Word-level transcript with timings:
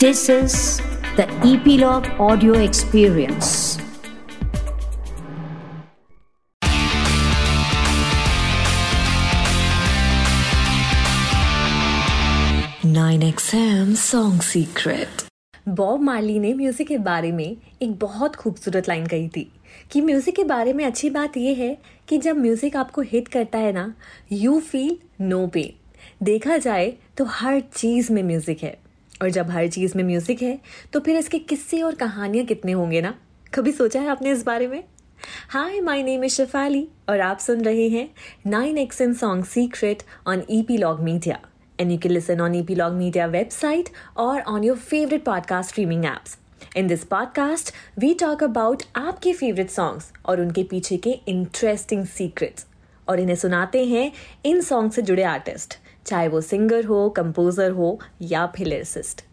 This 0.00 0.28
is 0.28 0.80
the 1.16 1.26
Epilogue 1.42 2.06
Audio 2.20 2.52
Experience. 2.54 3.78
Nine 12.84 13.22
XM 13.22 13.96
Song 13.96 14.40
Secret. 14.42 15.24
Bob 15.68 16.00
Marley 16.00 16.38
ने 16.38 16.54
music 16.54 16.88
के 16.88 16.98
बारे 16.98 17.32
में 17.32 17.56
एक 17.82 17.98
बहुत 17.98 18.36
खूबसूरत 18.36 18.88
लाइन 18.88 19.06
कही 19.06 19.28
थी 19.28 19.50
कि 19.92 20.00
म्यूज़िक 20.00 20.36
के 20.36 20.44
बारे 20.46 20.72
में 20.72 20.84
अच्छी 20.84 21.10
बात 21.10 21.36
यह 21.36 21.58
है 21.58 21.76
कि 22.08 22.18
जब 22.18 22.38
म्यूज़िक 22.38 22.76
आपको 22.76 23.02
हिट 23.02 23.28
करता 23.28 23.58
है 23.58 23.72
ना 23.72 23.92
यू 24.32 24.58
फील 24.60 24.98
नो 25.20 25.46
पेन 25.54 26.24
देखा 26.24 26.56
जाए 26.58 26.92
तो 27.18 27.24
हर 27.30 27.60
चीज़ 27.60 28.12
में 28.12 28.22
म्यूज़िक 28.22 28.62
है 28.62 28.87
और 29.22 29.30
जब 29.30 29.50
हर 29.50 29.68
चीज़ 29.68 29.92
में 29.96 30.04
म्यूज़िक 30.04 30.42
है 30.42 30.58
तो 30.92 31.00
फिर 31.00 31.16
इसके 31.16 31.38
किस्से 31.38 31.82
और 31.82 31.94
कहानियाँ 31.94 32.46
कितने 32.46 32.72
होंगे 32.72 33.00
ना? 33.00 33.14
कभी 33.54 33.72
सोचा 33.72 34.00
है 34.00 34.08
आपने 34.08 34.30
इस 34.30 34.44
बारे 34.44 34.66
में? 34.66 34.84
Hi 35.48 35.80
my 35.80 36.02
name 36.02 36.24
is 36.24 36.32
Shafali 36.32 36.88
और 37.08 37.20
आप 37.20 37.38
सुन 37.38 37.62
रहे 37.62 37.88
हैं 37.88 38.10
nine 38.46 38.78
X 38.78 39.00
N 39.00 39.14
song 39.14 39.44
secret 39.44 40.02
on 40.26 40.42
E 40.50 40.62
P 40.62 40.76
log 40.76 41.00
media 41.00 41.40
and 41.80 41.92
you 41.92 41.98
can 41.98 42.08
listen 42.08 42.40
on 42.40 42.54
E 42.54 42.62
P 42.62 42.74
log 42.74 42.92
media 42.92 43.26
website 43.26 43.88
और 44.16 44.40
on 44.40 44.64
your 44.64 44.76
favourite 44.76 45.24
podcast 45.24 45.70
streaming 45.70 46.04
apps 46.04 46.38
in 46.76 46.86
this 46.86 47.04
podcast 47.04 47.74
we 47.98 48.14
talk 48.14 48.42
about 48.44 48.82
आपके 48.96 49.32
favourite 49.32 49.70
songs 49.70 50.12
और 50.26 50.40
उनके 50.40 50.62
पीछे 50.62 50.96
के 50.96 51.10
interesting 51.10 52.06
secrets 52.06 52.66
और 53.08 53.20
इन्हें 53.20 53.36
सुनाते 53.36 53.84
हैं 53.84 54.12
इन 54.44 54.60
सॉन्ग 54.60 54.92
से 54.92 55.02
जुड़े 55.02 55.22
आर्टिस्ट 55.22 55.78
चाहे 56.08 56.28
वो 56.28 56.40
सिंगर 56.40 56.84
हो 56.84 57.08
कंपोजर 57.10 57.70
हो 57.70 57.98
या 58.22 58.46
फिर 58.46 58.66
लिरिसिस्ट 58.66 59.24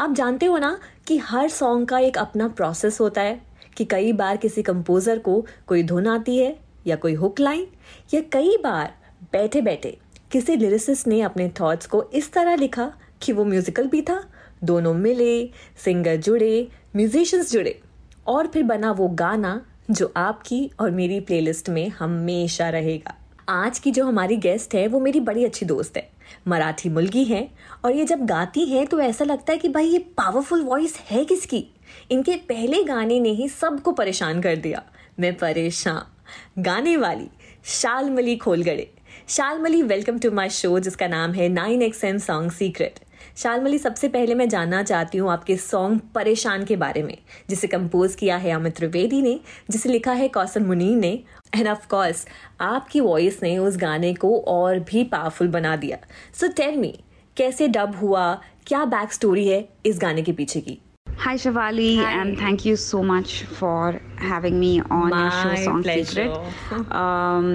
आप 0.00 0.12
जानते 0.12 0.46
हो 0.46 0.58
ना 0.58 0.78
कि 1.06 1.18
हर 1.18 1.48
सॉन्ग 1.48 1.88
का 1.88 1.98
एक 1.98 2.18
अपना 2.18 2.48
प्रोसेस 2.48 3.00
होता 3.00 3.20
है 3.20 3.40
कि 3.76 3.84
कई 3.84 4.12
बार 4.12 4.36
किसी 4.36 4.62
कंपोजर 4.62 5.18
को 5.18 5.46
कोई 5.66 5.82
धुन 5.82 6.06
आती 6.06 6.36
है 6.38 6.56
या 6.86 6.96
कोई 6.96 7.14
हुक 7.14 7.40
लाइन 7.40 7.66
या 8.14 8.20
कई 8.32 8.56
बार 8.56 8.94
बैठे 9.32 9.60
बैठे 9.60 9.98
किसी 10.32 10.56
लिरिसिस्ट 10.56 11.06
ने 11.06 11.20
अपने 11.20 11.48
थॉट्स 11.60 11.86
को 11.86 12.02
इस 12.14 12.32
तरह 12.32 12.56
लिखा 12.56 12.92
कि 13.22 13.32
वो 13.32 13.44
म्यूजिकल 13.44 13.86
भी 13.86 14.02
था, 14.02 14.24
दोनों 14.64 14.94
मिले 14.94 15.50
सिंगर 15.84 16.16
जुड़े 16.16 16.68
म्यूजिशंस 16.96 17.52
जुड़े, 17.52 17.80
और 18.26 18.46
फिर 18.46 18.62
बना 18.62 18.92
वो 18.92 19.08
गाना 19.08 19.60
जो 19.90 20.12
आपकी 20.16 20.70
और 20.80 20.90
मेरी 20.90 21.20
प्लेलिस्ट 21.20 21.68
में 21.68 21.88
हमेशा 21.88 22.68
रहेगा। 22.68 23.14
आज 23.48 23.78
की 23.78 23.90
जो 23.90 24.04
हमारी 24.04 24.36
गेस्ट 24.36 24.74
है, 24.74 24.86
वो 24.88 25.00
मेरी 25.00 25.20
बड़ी 25.20 25.44
अच्छी 25.44 25.66
दोस्त 25.66 25.96
है। 25.96 26.10
मराठी 26.48 26.88
मुलगी 26.88 27.24
है 27.24 27.48
और 27.84 27.92
ये 27.92 28.04
जब 28.04 28.26
गाती 28.26 28.64
हैं 28.64 28.86
तो 28.86 29.00
ऐसा 29.00 29.24
लगता 29.24 29.52
है 29.52 29.58
कि 29.58 29.68
भाई 29.68 29.86
ये 29.86 29.98
पावरफुल 29.98 30.62
वॉइस 30.62 30.98
है 31.10 31.24
किसकी? 31.24 31.66
इनके 32.10 32.34
पहले 32.34 32.84
गाने 32.84 33.20
ने 33.20 33.28
ही 33.28 33.48
सबको 33.48 33.92
परेशान 33.92 34.42
कर 34.42 34.56
दिया। 34.56 34.82
मैं 35.20 35.34
परेशान। 35.34 36.62
गाने 36.62 36.96
वाली 36.96 37.28
Shalmali 37.64 38.36
Kholgade. 38.36 38.90
Shalmali 39.28 39.82
welcome 39.82 40.18
to 40.18 40.30
my 40.30 40.48
show 40.48 40.78
जिसका 40.78 41.08
नाम 41.08 41.32
है 41.32 41.48
nine 41.48 41.82
X 41.82 42.04
M 42.04 42.18
song 42.18 42.52
secret 42.52 42.98
Shalmali 43.38 43.78
सबसे 43.78 44.08
पहले 44.08 44.34
मैं 44.34 44.48
जानना 44.48 44.82
चाहती 44.82 45.18
हूँ 45.18 45.30
आपके 45.30 45.56
सॉन्ग 45.56 46.00
परेशान 46.14 46.64
के 46.64 46.76
बारे 46.76 47.02
में, 47.02 47.16
जिसे 47.50 47.66
कंपोज 47.66 48.14
किया 48.14 48.36
है 48.36 48.50
अमित 48.50 48.76
त्रिवेदी 48.76 49.20
ने, 49.22 49.38
जिसे 49.70 49.88
लिखा 49.88 50.12
है 50.12 50.28
कौशल 50.28 50.62
मुनीर 50.62 50.96
ने 50.96 51.12
एंड 51.54 51.68
ऑफ़ 51.68 51.86
कोर्स 51.88 52.26
आपकी 52.60 53.00
वॉइस 53.00 53.42
ने 53.42 53.56
उस 53.58 53.76
गाने 53.76 54.12
को 54.14 54.38
और 54.48 54.78
भी 54.80 55.04
पावरफुल 55.04 55.48
बना 55.48 55.76
दिया। 55.76 55.98
सो 56.40 56.48
टेल 56.48 56.76
मी 56.76 56.92
कैसे 57.36 57.68
डब 57.68 57.94
हुआ? 57.96 58.34
क्या 58.66 58.84
बैक 58.84 59.12
स्टोरी 59.12 59.48
है 59.48 59.68
इस 59.86 59.98
गाने 59.98 60.22
के 60.22 60.32
पीछे 60.32 60.60
की? 60.60 60.78
Hi 61.20 61.34
Shivali 61.34 61.96
Hi. 61.96 62.12
and 62.20 62.38
thank 62.38 62.64
you 62.64 62.76
so 62.76 63.02
much 63.02 63.42
for 63.42 64.00
having 64.18 64.58
me 64.60 64.80
on 64.88 65.10
My 65.10 65.22
your 65.22 65.30
show 65.56 65.64
Song 65.64 65.82
pleasure. 65.82 66.04
Secret. 66.04 66.92
Um, 66.92 67.48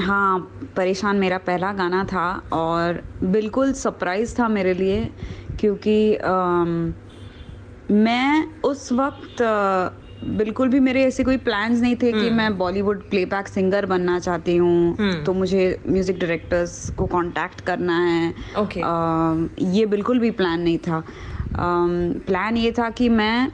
हाँ 0.00 0.38
परेशान 0.76 1.16
मेरा 1.20 1.38
पहला 1.48 1.72
गाना 1.80 2.04
था 2.12 2.26
और 2.52 3.02
बिल्कुल 3.22 3.72
सरप्राइज़ 3.82 4.34
था 4.38 4.48
मेरे 4.48 4.74
लिए 4.74 5.04
क्योंकि 5.60 5.96
um, 6.24 6.72
मैं 7.90 8.60
उस 8.64 8.90
वक्त 8.92 9.42
uh, 9.42 9.99
बिल्कुल 10.24 10.68
भी 10.68 10.80
मेरे 10.80 11.04
ऐसे 11.04 11.24
कोई 11.24 11.36
प्लान्स 11.36 11.80
नहीं 11.80 11.96
थे 11.96 12.12
कि 12.12 12.28
मैं 12.30 12.56
बॉलीवुड 12.58 13.08
प्लेबैक 13.10 13.48
सिंगर 13.48 13.86
बनना 13.86 14.18
चाहती 14.18 14.56
हूँ। 14.56 15.22
तो 15.24 15.32
मुझे 15.32 15.62
म्यूज़िक 15.88 16.18
डायरेक्टर्स 16.18 16.90
को 16.98 17.06
कांटेक्ट 17.06 17.60
करना 17.60 17.98
है। 17.98 18.32
Okay. 18.58 18.82
um, 18.82 19.48
ये 19.76 19.86
बिल्कुल 19.86 20.18
भी 20.18 20.30
प्लान 20.30 20.60
नहीं 20.60 20.78
था। 20.78 21.02
प्लान 22.26 22.56
ये 22.56 22.72
था 22.72 22.90
कि 22.90 23.08
मैं 23.08 23.48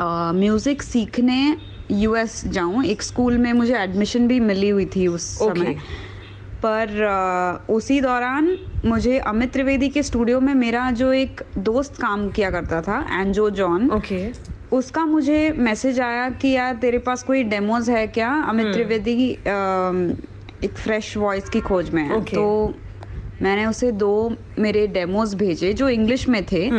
म्यूज़िक 0.00 0.82
सीखने 0.82 1.56
यूएस 1.90 2.42
जाऊँ। 2.46 2.84
एक 2.84 3.02
स्कूल 3.02 3.38
में 3.38 3.52
मुझे 3.52 3.76
एडमिशन 3.78 4.26
भी 4.28 4.40
मिली 4.40 4.68
हुई 4.68 4.86
थी 4.96 5.06
उस 5.06 5.38
Okay. 5.42 5.56
समय। 5.58 5.78
पर 6.62 7.02
अ, 7.02 7.72
उसी 7.72 8.00
दौरान 8.00 8.56
मुझे 8.84 9.18
अमित 9.18 9.52
त्रिवेदी 9.52 9.88
के 9.88 10.02
स्टूडियो 10.02 10.40
में 10.40 10.54
मेरा 10.54 10.90
जो 10.90 11.12
एक 11.12 11.42
दोस्त 11.58 12.00
काम 12.00 12.28
किया 12.30 12.50
करता 12.50 12.80
था 12.82 12.98
एंजो 13.20 13.48
जॉन 13.50 13.90
ओके 13.90 14.24
उसका 14.72 15.04
मुझे 15.04 15.50
मैसेज 15.50 16.00
आया 16.00 16.30
कि 16.30 16.48
यार 16.48 16.74
तेरे 16.74 16.98
पास 16.98 17.22
कोई 17.22 17.42
डेमोज 17.44 17.90
है 17.90 18.06
क्या? 18.06 18.30
अमित 18.30 18.66
त्रिवेदी 18.72 19.30
एक 20.64 20.74
फ्रेश 20.76 21.16
वॉइस 21.16 21.48
की 21.48 21.60
खोज 21.60 21.90
में 21.90 22.02
है। 22.02 22.16
Okay. 22.16 22.34
तो 22.34 22.74
मैंने 23.42 23.66
उसे 23.66 23.92
दो 23.92 24.36
मेरे 24.58 24.86
डेमोज 24.86 25.34
भेजे 25.34 25.72
जो 25.72 25.88
इंग्लिश 25.88 26.28
में 26.28 26.44
थे 26.52 26.70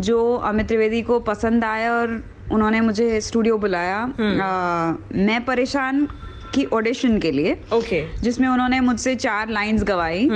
जो 0.00 0.34
अमित 0.34 0.66
त्रिवेदी 0.68 1.02
को 1.02 1.20
पसंद 1.20 1.64
आया 1.64 1.92
और 1.92 2.24
उन्होंने 2.52 2.80
मुझे 2.80 3.20
स्टूडियो 3.20 3.58
बुलाया। 3.58 4.12
अ, 4.20 4.98
मैं 5.14 5.44
परेशान 5.44 6.08
की 6.54 6.64
ऑडिशन 6.64 7.18
के 7.18 7.30
लिए 7.30 7.52
ओके 7.72 8.10
okay. 8.10 8.22
जिसमें 8.22 8.48
उन्होंने 8.48 8.80
मुझसे 8.80 9.14
चार 9.14 9.48
लाइंस 9.48 9.82
गवाई। 9.84 10.28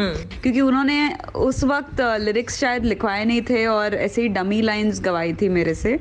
क्योंकि 0.42 0.60
उन्होंने 0.60 1.14
उस 1.34 1.64
वक्त 1.64 2.00
लिरिक्स 2.00 2.58
शायद 2.60 2.84
लिखवाए 2.84 3.25
नहीं 3.25 3.42
थे 3.42 3.66
और 3.66 3.94
ऐसे 3.94 4.22
ही 4.22 4.28
डमी 4.28 4.60
लाइंस 4.62 5.00
गवाई 5.00 5.32
थी 5.32 5.48
मेरे 5.48 5.75
से। 5.75 5.98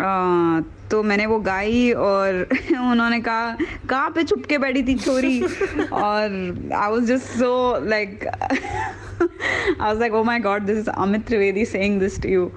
आ, 0.00 0.60
तो 0.90 1.02
मैंने 1.02 1.26
वो 1.26 1.38
गाई 1.40 1.90
और 1.92 2.42
उन्होंने 2.70 3.20
कहा 3.20 3.56
कहाँ 3.90 4.10
पे 4.14 4.22
छुप 4.24 4.44
के 4.48 4.58
बैठी 4.58 4.82
थी 4.88 4.94
छोरी? 4.98 5.40
और 5.92 6.32
I 6.74 6.90
was 6.90 7.04
just 7.04 7.38
so 7.38 7.52
like 7.88 8.26
I 8.26 9.78
was 9.80 9.98
like 10.00 10.14
oh 10.14 10.22
my 10.24 10.40
God 10.40 10.62
this 10.66 10.78
is 10.78 10.90
Amit 10.90 11.26
Trivedi 11.26 11.64
saying 11.64 12.00
this 12.00 12.20
to 12.22 12.28
you 12.28 12.50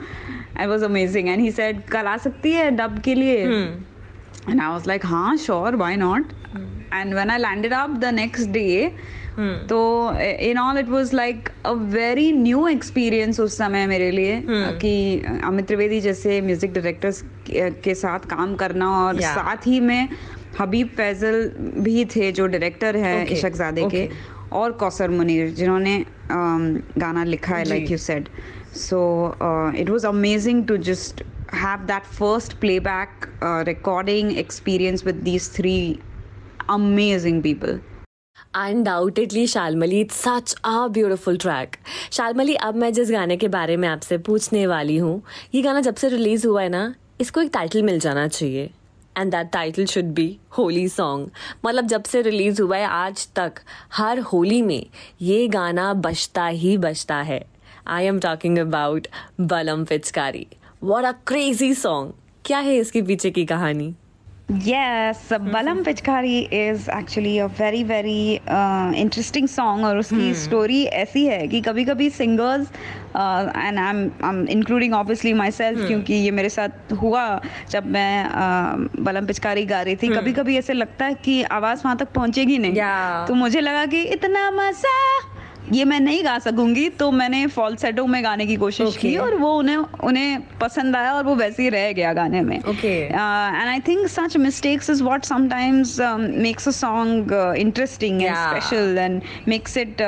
I 0.59 0.67
was 0.67 0.83
amazing 0.83 1.29
and 1.29 1.41
he 1.41 1.51
said 1.51 1.83
कल 1.91 2.07
आ 2.07 2.17
सकती 2.17 2.51
है 2.51 2.69
डब 2.71 2.99
के 3.05 3.15
लिए. 3.15 3.45
And 4.49 4.61
I 4.61 4.67
was 4.73 4.85
like, 4.89 5.03
हाँ, 5.05 5.37
sure, 5.37 5.71
why 5.79 5.95
not? 5.95 6.29
And 6.99 7.13
when 7.13 7.29
I 7.29 7.37
landed 7.37 7.73
up 7.79 7.99
the 8.03 8.11
next 8.11 8.51
day, 8.53 8.93
Hmm. 9.39 9.67
तो 9.69 9.79
in 10.45 10.57
all 10.57 10.77
it 10.77 10.89
was 10.89 11.13
like 11.13 11.49
a 11.65 11.71
very 11.91 12.31
new 12.31 12.67
experience 12.67 13.39
उस 13.39 13.57
समय 13.57 13.85
मेरे 13.87 14.09
लिए 14.11 14.39
hmm. 14.39 14.79
कि 14.81 15.41
अमित 15.43 15.67
त्रिवेदी 15.67 15.99
जैसे 16.01 16.41
म्यूज़िक 16.41 16.73
डायरेक्टर्स 16.73 17.21
eh, 17.21 17.71
के 17.83 17.95
साथ 17.95 18.27
काम 18.29 18.55
करना 18.55 18.89
और 18.97 19.15
yeah. 19.15 19.35
साथ 19.35 19.67
ही 19.67 19.79
में 19.79 20.09
हबीब 20.59 20.87
फैजल 20.97 21.47
भी 21.79 22.05
थे 22.15 22.31
जो 22.31 22.47
डायरेक्टर 22.47 22.97
है 22.97 23.15
okay. 23.23 23.37
इशकजादे 23.37 23.81
okay. 23.81 23.91
के 23.91 24.37
और 24.57 24.71
कौसर 24.81 25.09
मुनीर 25.09 25.49
जिन्होंने 25.51 26.03
गाना 26.29 27.23
लिखा 27.23 27.55
है 27.55 27.65
like 27.65 27.91
you 27.91 27.97
said 27.97 28.29
so 28.77 29.01
it 29.75 29.89
was 29.89 30.05
amazing 30.05 30.65
to 30.67 30.77
just 30.89 31.23
have 31.55 31.85
that 31.87 32.03
first 32.13 32.59
playback 32.59 33.29
recording 33.67 34.37
experience 34.37 35.05
with 35.05 35.15
these 35.23 35.51
three 35.55 35.77
amazing 36.69 37.41
people 37.43 37.79
undoubtedly 38.53 39.45
Shalmali 39.47 39.99
it's 40.01 40.15
such 40.17 40.53
a 40.65 40.87
beautiful 40.93 41.37
track 41.37 41.75
Shalmali 42.11 42.55
अब 42.57 42.75
मैं 42.75 42.91
जिस 42.93 43.11
गाने 43.11 43.35
के 43.37 43.47
बारे 43.47 43.75
में 43.77 43.87
आपसे 43.87 44.17
पूछने 44.17 44.65
वाली 44.67 44.95
हूँ, 44.97 45.21
ये 45.55 45.61
गाना 45.61 45.81
जब 45.81 45.95
से 45.95 46.09
रिलीज़ 46.09 46.47
हुआ 46.47 46.61
है 46.61 46.69
ना, 46.69 46.93
इसको 47.21 47.41
एक 47.41 47.49
टाइटल 47.53 47.83
मिल 47.83 47.99
जाना 47.99 48.27
चाहिए. 48.27 48.69
And 49.15 49.31
that 49.31 49.51
title 49.53 49.85
should 49.85 50.05
be 50.13 50.37
Holi 50.57 50.87
song 50.89 51.29
मतलब 51.65 51.87
जब 51.87 52.03
से 52.03 52.21
रिलीज़ 52.21 52.61
हुआ 52.61 52.77
है 52.77 52.85
आज 52.85 53.27
तक, 53.35 53.59
हर 53.93 54.19
होली 54.21 54.61
में 54.61 54.85
ये 55.21 55.47
गाना 55.47 55.93
बजता 55.95 56.47
ही 56.47 56.77
बजता 56.79 57.21
है. 57.21 57.43
I 57.87 58.05
am 58.05 58.19
talking 58.19 58.57
about 58.59 59.07
Balam 59.41 59.85
Pichkari 59.85 60.45
what 60.83 61.05
a 61.05 61.11
crazy 61.27 61.73
song 61.75 62.13
क्या 62.45 62.59
है 62.59 62.77
इसके 62.77 63.01
पीछे 63.01 63.31
की 63.31 63.45
कहानी? 63.45 63.93
Yes, 64.49 65.29
Balam 65.29 65.83
Pichkari 65.83 66.47
is 66.51 66.89
actually 66.89 67.37
a 67.37 67.47
very 67.47 67.83
very 67.83 68.41
uh, 68.47 68.91
interesting 68.95 69.45
song 69.45 69.83
और 69.85 69.97
उसकी 69.97 70.33
स्टोरी 70.33 70.83
ऐसी 71.01 71.25
है 71.25 71.47
कि 71.47 71.61
कभी 71.61 71.85
कभी 71.85 72.09
singers 72.09 72.67
and 73.15 73.79
I 73.79 73.89
am 74.29 74.45
including 74.49 74.93
obviously 74.93 75.33
myself 75.51 75.85
क्योंकि 75.87 76.13
ये 76.13 76.31
मेरे 76.31 76.49
साथ 76.49 76.93
हुआ 77.01 77.41
जब 77.69 77.85
मैं 77.85 78.25
uh, 78.25 78.99
बलम 79.05 79.25
पिचकारी 79.25 79.65
गा 79.65 79.81
रही 79.81 79.95
थी। 79.95 80.07
कभी 80.15 80.33
कभी 80.33 80.57
ऐसे 80.57 80.73
लगता 80.73 81.05
है 81.05 81.13
कि 81.13 81.41
आवाज़ 81.43 81.81
वहाँ 81.85 81.97
तक 81.97 82.11
पहुँचेगी 82.15 82.57
नहीं। 82.57 82.73
Yeah. 82.73 83.27
तो 83.27 83.33
मुझे 83.33 83.61
लगा 83.61 83.85
कि 83.85 84.01
इतना 84.17 84.49
मज़ा 84.51 84.97
ये 85.71 85.85
मैं 85.85 85.99
नहीं 85.99 86.23
गा 86.25 86.39
सकूँगी 86.39 86.89
तो 86.89 87.11
मैंने 87.11 87.47
फॉल्सेटो 87.47 88.05
में 88.07 88.23
गाने 88.23 88.45
की 88.45 88.55
कोशिश 88.55 88.87
Okay. 88.89 89.01
की 89.01 89.15
और 89.17 89.35
वो 89.35 89.53
उन्हें 89.57 89.77
उन्हें 89.77 90.41
पसंद 90.61 90.95
आया 90.95 91.13
और 91.13 91.23
वो 91.23 91.35
वैसे 91.35 91.63
ही 91.63 91.69
रह 91.69 91.91
गया 91.91 92.13
गाने 92.13 92.41
में. 92.41 92.59
And 92.59 93.69
I 93.69 93.79
think 93.79 94.07
such 94.07 94.37
mistakes 94.37 94.89
is 94.89 95.03
what 95.03 95.23
sometimes 95.23 95.97
makes 96.19 96.67
a 96.67 96.71
song 96.71 97.33
interesting 97.57 98.21
and 98.21 98.35
special 98.35 98.97
and 98.97 99.21
makes 99.47 99.77
it 99.77 100.01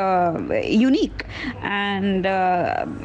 unique 0.65 1.23
and 1.65 2.27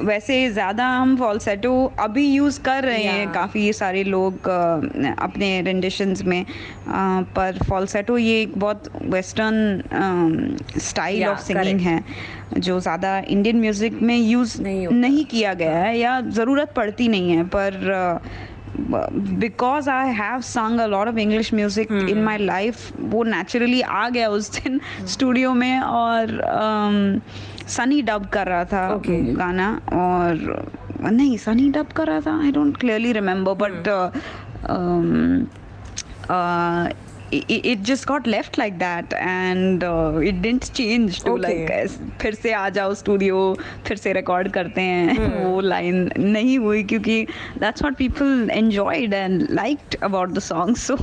वैसे 0.06 0.50
ज़्यादा 0.50 0.86
हम 0.86 1.16
फॉल्सेटो 1.16 1.92
अभी 1.98 2.26
यूज़ 2.26 2.60
कर 2.60 2.84
रहे 2.84 2.98
yeah. 2.98 3.12
हैं 3.12 3.32
काफ़ी 3.32 3.72
सारे 3.72 4.04
लोग 4.04 4.34
uh, 4.34 5.22
अपने 5.22 5.60
रेंडिशंस 5.62 6.22
में 6.22 6.44
uh, 6.44 7.26
पर 7.36 7.58
फॉल्सेटो 7.68 8.18
ये 8.18 8.40
एक 8.42 8.58
बहुत 8.58 8.90
वेस्टर्न 9.02 10.64
स्टाइल 10.78 11.26
ऑफ़ 11.26 11.38
सिंगिंग 11.38 11.80
है 11.80 12.04
जो 12.54 12.80
ज़्यादा 12.80 13.18
इंडियन 13.18 13.60
म्यूज़िक 13.60 14.02
में 14.02 14.16
यूज़ 14.16 14.60
नहीं 14.62 14.86
नहीं 14.88 15.24
किया 15.24 15.54
गया 15.54 15.78
है 15.78 15.98
या 15.98 16.20
ज़रूरत 16.20 16.72
पड़ती 16.76 17.08
नहीं 17.08 17.30
है 17.30 17.44
पर 17.44 18.20
because 18.76 19.90
I 19.90 20.12
have 20.12 20.40
sung 20.40 20.80
a 20.80 20.86
lot 20.86 21.08
of 21.08 21.18
English 21.18 21.52
music 21.54 21.92
in 21.92 22.22
my 22.22 22.38
life 22.38 23.00
वो 23.00 23.22
नेचुरली 23.24 23.80
आ 23.80 24.08
गया 24.08 24.28
उस 24.28 24.50
दिन 24.62 24.80
स्टूडियो 25.06 25.52
में 25.54 25.80
और 25.80 26.40
सनी 27.68 28.02
डब 28.02 28.26
कर 28.26 28.46
रहा 28.46 28.64
था 28.64 28.88
Okay. 28.96 29.20
गाना 29.36 29.70
और 29.92 30.68
नहीं 31.02 31.36
सनी 31.36 31.70
डब 31.70 31.86
कर 31.86 32.06
रहा 32.06 32.20
था 32.20 32.38
I 32.42 32.52
don't 32.52 32.76
clearly 32.76 33.12
remember 33.12 33.54
but 33.54 33.88
it, 37.31 37.65
it 37.65 37.81
just 37.83 38.05
got 38.07 38.25
left 38.27 38.57
like 38.57 38.77
that 38.79 39.13
and 39.13 39.83
uh, 39.85 40.19
it 40.21 40.41
didn't 40.41 40.73
change 40.73 41.19
to 41.21 41.31
Okay. 41.33 41.41
like 41.43 41.69
as- 41.75 41.97
फिर 42.21 42.33
से 42.35 42.51
आ 42.53 42.67
जाओ 42.77 42.93
स्टूडियो 43.01 43.37
फिर 43.87 43.97
से 43.97 44.13
रिकॉर्ड 44.13 44.51
करते 44.57 44.81
हैं 44.81 45.45
वो 45.45 45.61
लाइन 45.61 46.09
नहीं 46.19 46.57
हुई 46.59 46.83
क्योंकि 46.91 47.25
that's 47.63 47.81
what 47.87 47.97
people 48.01 48.49
enjoyed 48.57 49.13
and 49.21 49.49
liked 49.61 49.95
about 50.09 50.33
the 50.39 50.41
song 50.49 50.75
so 50.87 50.97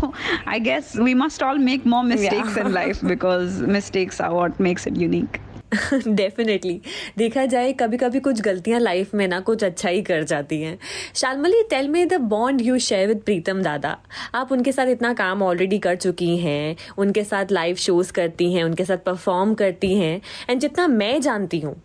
I 0.47 0.59
guess 0.69 0.95
we 1.09 1.15
must 1.25 1.43
all 1.49 1.59
make 1.71 1.87
more 1.97 2.05
mistakes 2.15 2.57
Yeah. 2.57 2.67
in 2.67 2.73
life 2.79 3.03
because 3.15 3.61
mistakes 3.79 4.21
are 4.29 4.35
what 4.41 4.61
makes 4.69 4.87
it 4.93 4.97
unique 5.09 5.41
Definitely 6.08 6.82
देखा 7.18 7.46
जाए 7.46 7.74
कभी 7.74 7.98
कभी 7.98 8.20
कुछ 8.20 8.42
गलतियाँ 8.42 8.80
लाइफ 8.80 9.14
में 9.16 9.28
ना 9.28 9.40
कुछ 9.40 9.64
अच्छा 9.64 9.90
ही 9.90 10.02
कर 10.02 10.24
जाती 10.24 10.62
हैं। 10.62 10.80
Shalmali 11.16 11.64
tell 11.70 11.90
me 11.90 12.08
the 12.08 12.14
bond 12.14 12.62
you 12.62 12.78
share 12.80 13.08
with 13.08 13.22
Pritam 13.22 13.62
dada. 13.62 13.98
आप 14.36 14.52
उनके 14.52 14.72
साथ 14.72 14.88
इतना 14.88 15.14
काम 15.14 15.44
ऑलरेडी 15.44 15.80
कर 15.80 15.96
चुकी 15.96 16.38
हैं 16.38 16.76
उनके 16.98 17.24
साथ 17.24 17.46
लाइव 17.52 17.76
शोज़ 17.76 18.14
करती 18.14 18.54
हैं 18.54 18.64
उनके 18.64 18.86
साथ 18.86 18.98
परफॉर्म 18.98 19.54
करती 19.54 19.98
हैं 19.98 20.22
एंड 20.50 20.60
जितना 20.60 20.88
मैं 20.88 21.22
जानती 21.22 21.60
हूँ 21.60 21.76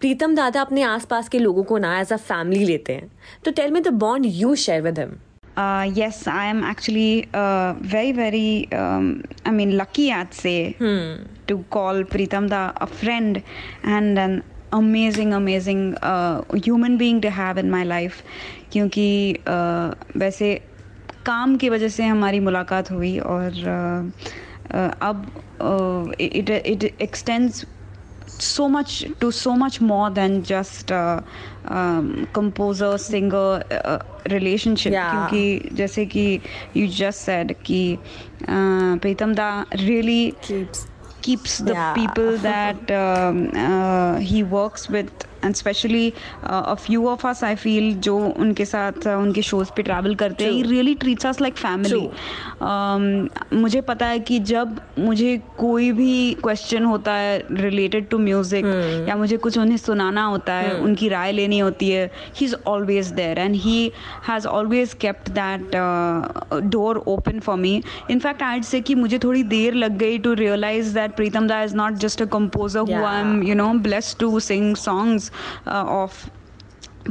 प्रीतम 0.00 0.34
दादा 0.34 0.60
अपने 0.60 0.82
आसपास 0.82 1.28
के 1.28 1.38
लोगों 1.38 1.62
को 1.62 1.78
ना 1.78 2.00
एज 2.00 2.12
अ 2.12 2.16
फैमिली 2.16 2.64
लेते 2.64 2.92
हैं। 2.92 3.10
तो 3.44 3.50
tell 3.50 3.70
me 3.70 3.82
the 3.82 3.88
bond 3.88 4.26
you 4.26 4.54
share 4.54 4.82
with 4.82 4.98
him 4.98 5.16
Uh, 5.58 5.86
yes, 5.94 6.18
I 6.28 6.42
am 6.46 6.60
actually 6.62 7.28
uh, 7.34 7.72
very, 7.92 8.12
very, 8.12 8.68
um, 8.72 9.24
I 9.44 9.50
mean, 9.50 9.76
lucky, 9.76 10.12
I'd 10.12 10.32
say, 10.32 10.76
to 11.48 11.58
call 11.70 12.04
Pritam 12.04 12.48
da 12.48 12.72
a 12.76 12.86
friend 12.86 13.42
and 13.82 14.18
an 14.18 14.42
amazing, 14.72 15.32
amazing 15.32 15.96
uh, 15.96 16.42
human 16.64 16.96
being 16.98 17.20
to 17.22 17.30
have 17.30 17.58
in 17.58 17.70
my 17.70 17.84
life. 17.84 18.22
क्योंकि 18.72 19.08
uh, 19.46 19.94
वैसे 20.18 20.54
काम 21.26 21.56
की 21.56 21.68
वजह 21.70 21.88
से 21.88 22.04
हमारी 22.04 22.40
मुलाकात 22.40 22.90
हुई 22.90 23.18
और 23.18 23.50
uh, 23.76 24.28
uh, 24.76 24.92
अब 25.02 26.14
it 26.20 26.50
it 26.50 26.84
extends 27.02 27.64
so 28.46 28.68
much 28.68 28.92
to 29.20 29.28
so 29.36 29.52
much 29.60 29.80
more 29.80 30.10
than 30.16 30.34
just 30.48 30.92
uh, 30.92 31.20
um, 31.76 32.28
composer 32.32 32.90
singer 32.98 33.62
uh, 33.70 33.98
relationship 34.30 34.92
Yeah. 34.92 35.10
क्योंकि 35.14 35.74
जैसे 35.76 36.04
कि 36.14 36.40
you 36.74 36.86
just 37.00 37.26
said 37.28 37.54
कि 37.66 37.80
uh, 38.42 38.98
Pritam 39.02 39.34
da 39.34 39.50
really 39.86 40.20
keeps 40.48 40.86
the 41.58 41.74
Yeah. 41.74 41.94
people 41.94 42.38
that 42.38 42.90
um, 42.90 43.50
uh, 43.54 44.18
he 44.18 44.42
works 44.42 44.88
with 44.88 45.10
and 45.44 45.54
specially 45.54 46.12
you 46.90 47.06
of 47.08 47.26
us 47.26 47.42
I 47.44 47.54
feel 47.56 47.94
जो 48.00 48.16
उनके 48.16 48.64
साथ 48.64 48.92
uh, 48.92 49.08
उनके 49.08 49.42
shows 49.42 49.70
पे 49.76 49.82
travel 49.82 50.14
करते 50.14 50.44
हैं 50.44 50.62
really 50.64 50.94
treats 50.94 51.26
us 51.26 51.40
like 51.40 51.56
family 51.56 52.08
मुझे 53.56 53.80
पता 53.80 54.06
है 54.06 54.18
कि 54.20 54.38
जब 54.48 54.80
मुझे 54.98 55.36
कोई 55.58 55.90
भी 55.92 56.34
क्वेश्चन 56.42 56.84
होता 56.84 57.12
है 57.14 57.38
रिलेटेड 57.52 58.08
टू 58.08 58.18
म्यूज़िक 58.18 58.64
या 59.08 59.16
मुझे 59.16 59.36
कुछ 59.36 59.58
उन्हें 59.58 59.76
सुनाना 59.76 60.24
होता 60.24 60.54
है 60.54 60.70
hmm. 60.70 60.84
उनकी 60.84 61.08
राय 61.08 61.32
लेनी 61.32 61.58
होती 61.58 61.90
है 61.90 62.10
he 62.36 62.46
is 62.46 62.54
always 62.66 63.06
there 63.12 63.38
and 63.38 63.54
he 63.56 63.80
has 64.28 64.46
always 64.48 64.94
kept 65.00 65.28
that 65.30 65.76
door 66.70 67.02
open 67.06 67.40
for 67.40 67.56
me 67.56 67.74
in fact 68.10 68.42
आज 68.42 68.64
से 68.64 68.80
कि 68.80 68.94
मुझे 68.94 69.18
थोड़ी 69.18 69.42
देर 69.48 69.74
लग 69.74 69.96
गई 69.98 70.18
to 70.18 70.32
realise 70.34 70.94
that 70.94 71.16
Pritam 71.16 71.48
da 71.48 71.62
is 71.62 71.76
not 71.76 71.94
just 72.06 72.22
a 72.22 72.26
composer 72.32 72.92
who 72.92 73.04
I 73.04 73.20
am 73.20 73.42
you 73.42 73.54
know 73.54 73.72
blessed 73.82 74.16
to 74.20 74.40
sing 74.40 74.74
songs 74.76 75.27
uh, 75.66 75.84
of 76.02 76.28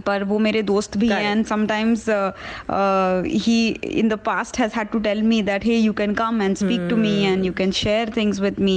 पर 0.06 0.24
वो 0.30 0.38
मेरे 0.40 0.62
दोस्त 0.62 0.98
भी 0.98 1.08
हैं 1.10 1.16
Correct. 1.18 1.28
and 1.36 1.48
sometimes 1.52 2.08
uh, 2.08 2.32
uh, 2.70 3.24
he 3.46 3.70
in 4.02 4.10
the 4.10 4.18
past 4.18 4.56
has 4.64 4.74
had 4.74 4.92
to 4.96 5.00
tell 5.00 5.22
me 5.30 5.42
that 5.48 5.64
hey 5.64 5.78
you 5.78 5.94
can 5.94 6.14
come 6.20 6.42
and 6.48 6.58
speak 6.58 6.84
to 6.90 6.98
me 7.06 7.14
and 7.30 7.48
you 7.50 7.54
can 7.62 7.72
share 7.72 8.06
things 8.18 8.42
with 8.48 8.60
me 8.68 8.76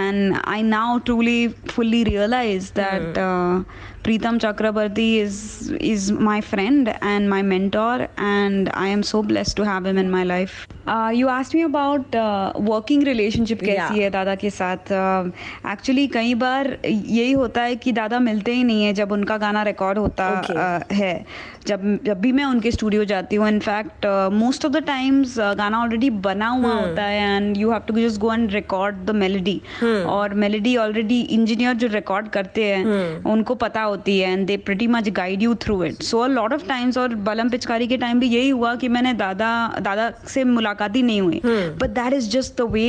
and 0.00 0.40
I 0.44 0.60
now 0.62 0.98
truly 1.10 1.38
fully 1.76 2.02
realize 2.04 2.70
that 2.72 3.18
uh, 3.22 3.62
Pritam 4.04 4.38
Chakrabarti 4.44 5.08
is 5.22 5.70
is 5.92 6.10
my 6.28 6.40
friend 6.50 6.92
and 7.00 7.30
my 7.30 7.40
mentor 7.54 8.08
and 8.18 8.70
I 8.74 8.88
am 8.88 9.02
so 9.14 9.22
blessed 9.32 9.56
to 9.62 9.64
have 9.72 9.86
him 9.86 9.96
in 10.06 10.10
my 10.10 10.24
life. 10.24 10.66
You 10.88 11.28
asked 11.28 11.54
me 11.54 11.62
about 11.62 12.16
working 12.56 13.02
relationship 13.02 13.60
कैसी 13.60 13.98
है 13.98 14.10
दादा 14.10 14.34
के 14.34 14.50
साथ? 14.50 14.76
Um, 14.76 15.32
actually 15.72 16.06
uh, 16.06 16.14
कई 16.14 16.34
बार 16.34 16.78
यही 16.84 17.32
होता 17.32 17.62
है 17.62 17.76
कि 17.76 17.92
दादा 17.92 18.18
मिलते 18.18 18.52
ही 18.52 18.64
नहीं 18.64 18.84
है 18.84 18.92
जब 18.92 19.12
उनका 19.12 19.36
गाना 19.36 19.62
रिकॉर्ड 19.62 19.98
होता 19.98 20.42
okay. 20.42 20.56
uh, 20.56 20.92
है। 20.92 21.26
जब 21.66 21.82
जब 22.04 22.20
भी 22.20 22.32
मैं 22.32 22.44
उनके 22.44 22.70
स्टूडियो 22.70 23.04
जाती 23.04 23.36
हूँ 23.36 23.48
in fact 23.48 24.06
most 24.32 24.64
of 24.64 24.72
the 24.72 24.82
times 24.86 25.34
गाना 25.58 25.80
ऑलरेडी 25.82 26.10
बना 26.26 26.48
हुआ 26.48 26.72
होता 26.74 27.02
है 27.02 27.36
and 27.36 27.56
you 27.56 27.70
have 27.70 27.82
to 27.88 27.94
just 27.94 28.20
go 28.20 28.32
and 28.32 28.52
record 28.52 28.96
the 29.06 29.10
melody 29.14 29.60
और 30.06 30.34
मेलोडी 30.34 30.76
ऑलरेडी 30.76 31.20
इंजीनियर 31.20 31.74
जो 31.74 31.88
रिकॉर्ड 31.92 32.28
करते 32.28 32.64
हैं 32.64 33.22
उनको 33.32 33.54
पता 33.54 33.82
होती 33.82 34.18
है 34.18 34.32
and 34.32 34.46
they 34.46 34.56
pretty 34.56 34.86
much 34.86 35.08
guide 35.08 35.42
you 35.42 35.54
through 35.64 35.82
it 35.84 36.02
so 36.02 36.26
lot 36.26 36.52
of 36.52 36.66
times 36.68 36.98
और 36.98 37.14
बलम 37.30 37.48
पिचकारी 37.48 37.86
के 37.86 37.96
टाइम 37.96 38.20
भी 38.20 38.26
यही 38.26 38.48
हुआ 38.48 38.74
कि 38.74 38.88
मैंने 38.88 39.12
दादा 39.14 39.50
दादा 39.80 40.10
से 40.28 40.44
मुलाकात 40.44 40.96
ही 40.96 41.02
नहीं 41.02 41.20
हुई. 41.20 41.40
But 41.80 41.90
that 41.90 42.12
is 42.12 42.30
just 42.30 42.56
the 42.60 42.66
way 42.70 42.86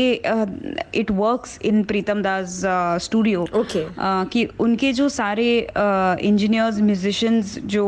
it 0.96 1.12
works 1.12 1.58
in 1.65 1.84
Pritam 1.84 2.22
Das 2.22 2.62
studio 3.03 3.46
uh, 3.89 4.30
कि 4.32 4.48
उनके 4.60 4.92
जो 4.94 5.10
सारे 5.10 5.48
इंजीनियर्स 6.27 6.80
म्यूजिशियंस 6.82 7.58
जो 7.65 7.86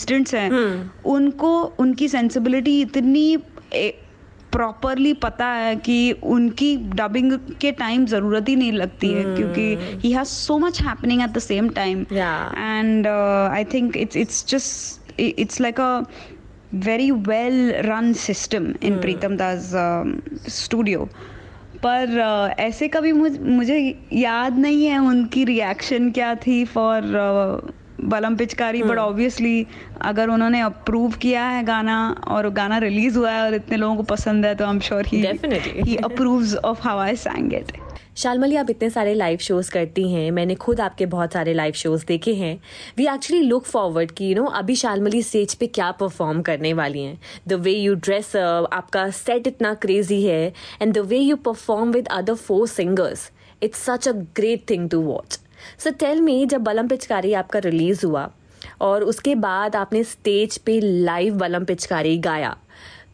असिस्टेंट्स 0.00 0.34
हैं। 0.34 0.90
उनको 1.04 1.50
उनकी 1.78 2.08
सेंसिबिलिटी 2.08 2.80
इतनी 2.80 3.36
प्रॉपरली 4.52 5.12
पता 5.14 5.46
है 5.46 5.74
कि 5.76 6.12
उनकी 6.26 6.76
डबिंग 6.76 7.32
के 7.60 7.72
टाइम 7.72 8.06
ज़रूरत 8.06 8.48
ही 8.48 8.56
नहीं 8.56 8.72
लगती 8.72 9.08
है 9.12 9.22
क्योंकि 9.36 9.98
he 10.02 10.12
has 10.12 10.28
so 10.28 10.58
much 10.58 10.80
happening 10.82 11.22
at 11.22 11.30
the 11.30 11.38
same 11.38 11.68
time 11.68 12.04
and 12.12 13.06
I 13.06 13.64
think 13.64 13.96
it's 13.96 14.16
it's 14.16 14.44
just 14.48 15.20
it's 15.20 15.60
like 15.60 15.80
a 15.80 16.02
very 16.74 17.10
well 17.10 17.72
run 17.86 18.12
system 18.12 18.72
in 18.82 19.00
Pritam 19.00 19.36
Das 19.36 19.72
studio. 20.48 21.06
पर 21.82 22.06
uh, 22.06 22.60
ऐसे 22.60 22.88
कभी 22.88 23.12
मुझ, 23.12 23.38
मुझे 23.38 23.98
याद 24.12 24.58
नहीं 24.58 24.86
है 24.86 24.98
उनकी 24.98 25.44
रिएक्शन 25.44 26.10
क्या 26.10 26.34
थी 26.34 26.64
फॉर 26.64 27.02
बलम 28.04 28.36
पिचकारी 28.36 28.82
बट 28.82 28.98
ऑब्वियसली 28.98 29.66
अगर 30.02 30.28
उन्होंने 30.28 30.60
अप्रूव 30.60 31.12
किया 31.12 31.44
है 31.44 31.62
गाना 31.64 31.98
और 32.28 32.48
गाना 32.50 32.78
रिलीज़ 32.78 33.18
हुआ 33.18 33.30
है 33.30 33.42
और 33.42 33.54
इतने 33.54 33.76
लोगों 33.76 33.96
को 33.96 34.02
पसंद 34.02 34.46
है 34.46 34.54
तो 34.54 34.64
I 34.64 34.70
am 34.70 34.80
sure 34.80 35.06
he 35.06 35.22
Definitely. 35.22 35.86
He 35.88 35.96
approves 35.96 36.54
of 36.54 36.82
how 36.82 36.98
I 36.98 37.16
sang 37.16 37.52
it. 37.60 37.72
शालमली 38.16 38.56
आप 38.56 38.70
इतने 38.70 38.88
सारे 38.90 39.14
लाइव 39.14 39.38
शोज़ 39.38 39.70
करती 39.70 40.12
हैं 40.12 40.30
मैंने 40.30 40.54
खुद 40.54 40.80
आपके 40.80 41.06
बहुत 41.06 41.32
सारे 41.32 41.52
लाइव 41.54 41.72
शोज़ 41.72 42.04
देखे 42.06 42.34
हैं। 42.34 42.60
वी 42.96 43.06
एक्चुअली 43.06 43.42
लुक 43.42 43.64
फॉरवर्ड 43.64 44.10
कि 44.10 44.30
यू 44.30 44.34
नो 44.34 44.44
अभी 44.44 44.74
शालमली 44.76 45.22
स्टेज 45.22 45.54
पे 45.54 45.66
क्या 45.66 45.90
परफॉर्म 45.90 46.42
करने 46.42 46.72
वाली 46.72 47.02
हैं। 47.02 47.18
द 47.48 47.52
वे 47.52 47.72
यू 47.72 47.94
ड्रेस 47.94 48.34
आपका 48.36 49.08
सेट 49.10 49.46
इतना 49.46 49.74
क्रेजी 49.74 50.22
है 50.22 50.52
and 50.82 50.94
the 50.94 50.98
way 50.98 51.18
you 51.18 51.36
perform 51.36 51.92
with 51.92 52.08
other 52.08 52.34
four 52.34 52.66
singers 52.68 53.30
it's 53.62 53.84
such 53.84 54.08
a 54.08 54.12
great 54.12 54.68
thing 54.70 54.88
to 54.90 55.00
watch 55.00 55.38
so 55.78 55.90
tell 56.00 56.20
me 56.20 56.44
जब 56.46 56.62
बलम 56.64 56.88
पिचकारी 56.88 57.32
आपका 57.42 57.58
रिलीज़ 57.64 58.06
हुआ 58.06 58.28
और 58.80 59.04
उसके 59.04 59.34
बाद 59.34 59.76
आपने 59.76 60.04
स्टेज 60.04 60.58
पे 60.66 60.80
लाइव 60.80 61.34
बलम 61.38 61.64
पिचकारी 61.64 62.16
गाया 62.18 62.56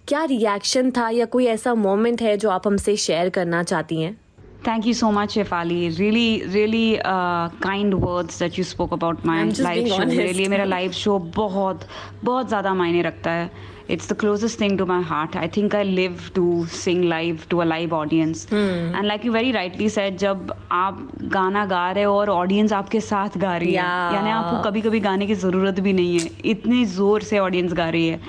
क्या 0.09 0.25
रिएक्शन 0.25 0.91
था 0.97 1.09
या 1.11 1.25
कोई 1.27 1.47
ऐसा 1.47 1.75
मोमेंट 1.75 2.23
है 2.23 2.37
जो 2.37 2.51
आप 2.51 2.67
हमसे 2.67 2.97
शेयर 3.07 3.29
करना 3.31 3.63
चाहती 3.63 4.01
हैं 4.03 4.17
Thank 4.65 4.87
you 4.87 4.95
so 4.95 5.09
much, 5.13 5.35
Shefali. 5.35 5.97
Really, 5.97 6.45
really 6.53 7.01
uh, 7.01 7.49
kind 7.61 7.95
words 7.95 8.39
that 8.39 8.57
you 8.59 8.65
spoke 8.65 8.91
about 8.91 9.25
my 9.25 9.37
live 9.45 9.89
show. 9.89 9.99
honest. 9.99 10.49
मेरे 10.49 10.65
लाइव 10.65 10.93
शो 11.01 11.19
बहुत 11.37 11.87
बहुत 12.25 12.49
ज़्यादा 12.49 12.73
मायने 12.75 13.03
रखता 13.03 13.31
है 13.31 13.51
it's 13.91 14.13
the 14.13 14.17
closest 14.21 14.61
thing 14.61 14.79
to 14.79 14.87
my 14.87 15.03
heart 15.03 15.37
I 15.37 15.49
think 15.57 15.75
I 15.75 15.85
live 15.85 16.21
to 16.35 16.65
sing 16.73 17.05
live 17.05 17.41
to 17.51 17.59
a 17.59 17.65
live 17.65 17.95
audience 17.95 18.47
and 18.53 19.05
like 19.05 19.25
you 19.27 19.33
very 19.33 19.51
rightly 19.53 19.89
said 19.91 20.17
जब 20.19 20.53
आप 20.73 21.09
गाना 21.37 21.65
गा 21.67 21.91
रहे 21.91 22.05
हो 22.05 22.19
और 22.19 22.31
ऑडियंस 22.31 22.73
आपके 22.73 23.01
साथ 23.01 23.39
गा 23.39 23.57
रही 23.57 23.73
है 23.73 23.85
यानी 24.15 24.31
आपको 24.31 24.63
कभी 24.69 24.81
कभी 24.83 25.01
गाने 25.01 25.27
की 25.27 25.35
ज़रूरत 25.35 25.81
भी 25.81 25.93
नहीं 25.93 26.19
है। 26.21 26.31
इतनी 26.51 26.85
ज़ोर 26.85 27.23
से 27.23 27.39
ऑडियंस 27.39 27.73
गा 27.75 27.89
रही 27.89 28.09
है। 28.09 28.21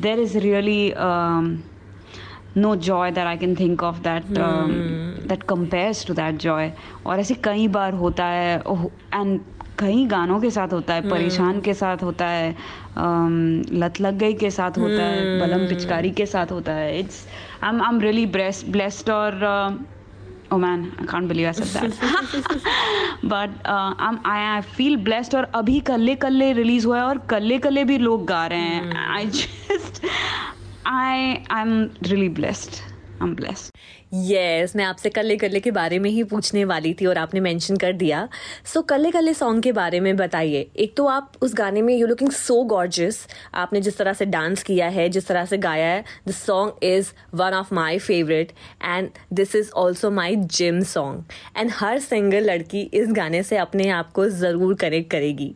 There 0.00 0.20
is 0.20 0.38
really 0.38 0.92
no 2.56 2.70
joy 2.84 3.08
that 3.16 3.28
I 3.30 3.36
can 3.40 3.52
think 3.58 3.82
of 3.88 3.98
that 4.04 4.38
um, 4.44 4.72
that 5.32 5.42
compares 5.50 5.98
to 6.06 6.14
that 6.14 6.38
joy. 6.44 6.70
और 7.06 7.20
ऐसे 7.20 7.34
कई 7.44 7.66
बार 7.76 7.94
होता 7.94 8.24
है 8.26 8.56
एंड 8.58 9.40
कई 9.80 10.06
गानों 10.06 10.40
के 10.40 10.50
साथ 10.50 10.72
होता 10.72 10.94
है 10.94 11.08
परेशान 11.10 11.60
के 11.60 11.74
साथ 11.74 12.02
होता 12.02 12.26
है 12.26 12.56
लत 13.82 14.00
लग 14.00 14.18
गई 14.18 14.34
के 14.34 14.50
साथ 14.50 14.78
होता 14.78 15.02
है 15.02 15.38
बलम 15.40 15.68
पिचकारी 15.68 16.10
के 16.10 16.26
साथ 16.26 16.52
होता 16.52 16.72
है। 16.72 16.98
It's 16.98 17.26
I 17.62 17.70
am 17.70 17.82
I 17.82 17.94
am 17.94 18.00
really 18.00 18.26
blessed 18.26 19.10
और 19.10 19.78
oh 20.52 20.56
man 20.58 20.80
i 20.98 21.04
can't 21.10 21.28
believe 21.28 21.48
i 21.48 21.52
said 21.52 21.68
that. 21.74 21.92
But 23.32 23.50
uh, 23.64 23.94
I'm, 23.98 24.16
I, 24.24 24.38
I 24.56 24.62
feel 24.78 24.96
blessed 25.08 25.34
और 25.34 25.44
अभी 25.54 25.78
कल्ले 25.80 26.14
कल्ले 26.14 26.52
रिलीज़ 26.52 26.86
हुआ 26.86 26.98
है 26.98 27.04
और 27.04 27.18
कल्ले 27.18 27.58
कल्ले 27.58 27.84
भी 27.84 27.98
लोग 27.98 28.26
गा 28.26 28.46
रहे 28.46 28.58
हैं। 28.58 28.96
I 29.08 29.26
just 29.26 30.02
I 30.86 31.36
I 31.50 31.62
am 31.62 31.90
really 32.02 32.28
blessed 32.28 32.89
am 33.22 33.34
blessed 33.34 33.78
yes 34.14 34.74
मैं 34.76 34.84
आपसे 34.84 35.10
कल्ले 35.10 35.36
कल्ले 35.36 35.60
के 35.60 35.70
बारे 35.70 35.98
में 35.98 36.10
ही 36.10 36.22
पूछने 36.24 36.64
वाली 36.64 36.92
थी 36.94 37.06
और 37.06 37.18
आपने 37.18 37.40
मेंशन 37.40 37.76
कर 37.76 37.92
दिया। 37.92 38.28
सो 38.64 38.80
so, 38.80 38.86
कल्ले 38.88 39.10
कल्ले 39.10 39.34
सॉन्ग 39.34 39.62
के 39.62 39.72
बारे 39.72 40.00
में 40.00 40.16
बताइए। 40.16 40.70
एक 40.76 40.96
तो 40.96 41.06
आप 41.06 41.32
उस 41.42 41.54
गाने 41.54 41.82
में 41.82 41.94
यू 41.96 42.06
लुकिंग 42.06 42.30
सो 42.30 42.62
गॉर्जियस 42.64 43.26
आपने 43.54 43.80
जिस 43.80 43.98
तरह 43.98 44.12
से 44.12 44.24
डांस 44.26 44.62
किया 44.62 44.88
है 44.88 45.08
जिस 45.08 45.26
तरह 45.26 45.44
से 45.44 45.58
गाया 45.58 45.86
है 45.86 46.04
the 46.28 46.30
song 46.30 46.84
is 46.84 47.10
one 47.34 47.54
of 47.54 47.74
my 47.74 47.98
favourite 47.98 48.52
and 48.84 49.10
this 49.32 49.54
is 49.56 49.70
also 49.76 50.10
my 50.10 50.36
gym 50.36 50.80
song 50.84 51.24
and 51.56 51.70
her 51.74 51.98
single 51.98 52.50
लड़की 52.50 52.80
इस 52.94 53.12
गाने 53.12 53.42
से 53.42 53.56
अपने 53.56 53.88
आप 53.90 54.12
को 54.12 54.28
ज़रूर 54.28 54.74
कनेक्ट 54.74 55.10
करेगी। 55.10 55.54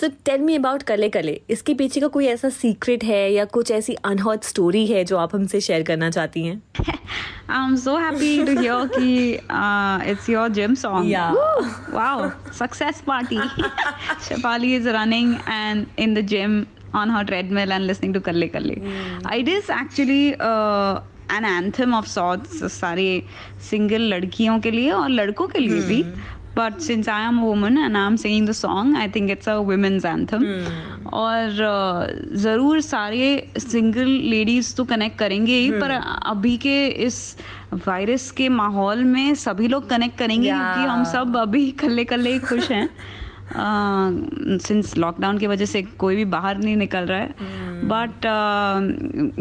सो 0.00 0.08
tell 0.24 0.40
me 0.40 0.56
about 0.56 0.82
Kalle 0.82 1.08
Kalle 1.08 1.40
इसके 1.50 1.74
पीछे 1.74 2.00
का 2.00 2.08
कोई 2.08 2.26
ऐसा 2.26 2.48
सीक्रेट 2.48 3.04
है 3.04 3.32
या 3.32 3.44
कुछ 3.44 3.70
ऐसी 3.70 3.94
अनहॉट 4.04 4.44
स्टोरी 4.44 4.86
है 4.86 5.04
जो 5.04 5.16
आप 5.16 5.34
हमसे 5.34 5.60
शेयर 5.60 5.82
करना 5.82 6.10
चाहती 6.10 6.44
हैं? 6.44 6.62
I'm 7.48 7.76
so 7.76 7.96
happy 7.96 8.44
to 8.44 8.60
hear 8.60 8.88
ki, 8.88 9.40
uh, 9.48 10.00
it's 10.04 10.28
your 10.28 10.48
gym 10.48 10.76
song. 10.76 11.06
Yeah. 11.06 11.32
Woo! 11.32 11.66
Wow, 11.92 12.32
success 12.52 13.00
party. 13.00 13.38
Shapali 14.28 14.72
is 14.78 14.86
running 14.86 15.40
and 15.46 15.86
in 15.96 16.14
the 16.14 16.22
gym 16.22 16.66
on 16.94 17.08
her 17.10 17.24
treadmill 17.24 17.72
and 17.72 17.86
listening 17.86 18.12
to 18.14 18.20
Kalle 18.20 18.48
Kalle. 18.48 18.74
Mm. 18.76 19.38
It 19.40 19.48
is 19.48 19.70
actually 19.70 20.34
uh, 20.40 21.00
an 21.30 21.44
anthem 21.44 21.94
of 21.94 22.08
sorts 22.08 22.72
Sorry, 22.72 23.26
single 23.58 24.00
लड़कियों 24.00 24.58
के 24.60 24.70
लिए 24.70 24.90
और 24.90 25.08
लड़कों 25.10 25.48
के 25.48 25.58
लिए 25.58 25.80
भी. 25.88 26.02
But 26.56 26.80
since 26.80 27.08
I 27.08 27.20
am 27.20 27.38
a 27.38 27.44
woman 27.44 27.76
and 27.76 27.98
I'm 27.98 28.16
singing 28.16 28.46
the 28.46 28.54
song, 28.54 28.96
I 28.96 29.08
think 29.08 29.30
it's 29.30 29.46
a 29.46 29.56
women's 29.62 30.04
anthem. 30.04 30.44
और 31.12 31.50
uh, 31.50 32.36
ज़रूर 32.36 32.80
सारे 32.80 33.26
सिंगल 33.58 34.08
लेडीज़ 34.30 34.74
तो 34.76 34.84
कनेक्ट 34.84 35.18
करेंगे 35.18 35.58
ही 35.58 35.70
पर 35.70 35.90
अभी 36.26 36.56
के 36.56 36.86
इस 36.86 37.36
वायरस 37.86 38.30
के 38.30 38.48
माहौल 38.48 39.04
में 39.04 39.34
सभी 39.34 39.68
लोग 39.68 39.88
कनेक्ट 39.88 40.18
करेंगे 40.18 40.48
क्योंकि 40.48 40.88
हम 40.88 41.04
सब 41.12 41.36
अभी 41.36 41.70
कल्ले 41.70 42.04
कल्ले 42.04 42.32
ही 42.32 42.38
खुश 42.38 42.70
हैं। 42.70 42.88
सिंस 44.58 44.96
लॉकडाउन 44.98 45.38
की 45.38 45.46
वजह 45.46 45.64
से 45.64 45.82
कोई 45.82 46.16
भी 46.16 46.24
बाहर 46.24 46.58
नहीं 46.58 46.76
निकल 46.76 47.04
रहा 47.06 47.18
है। 47.18 47.34
बट 47.92 48.26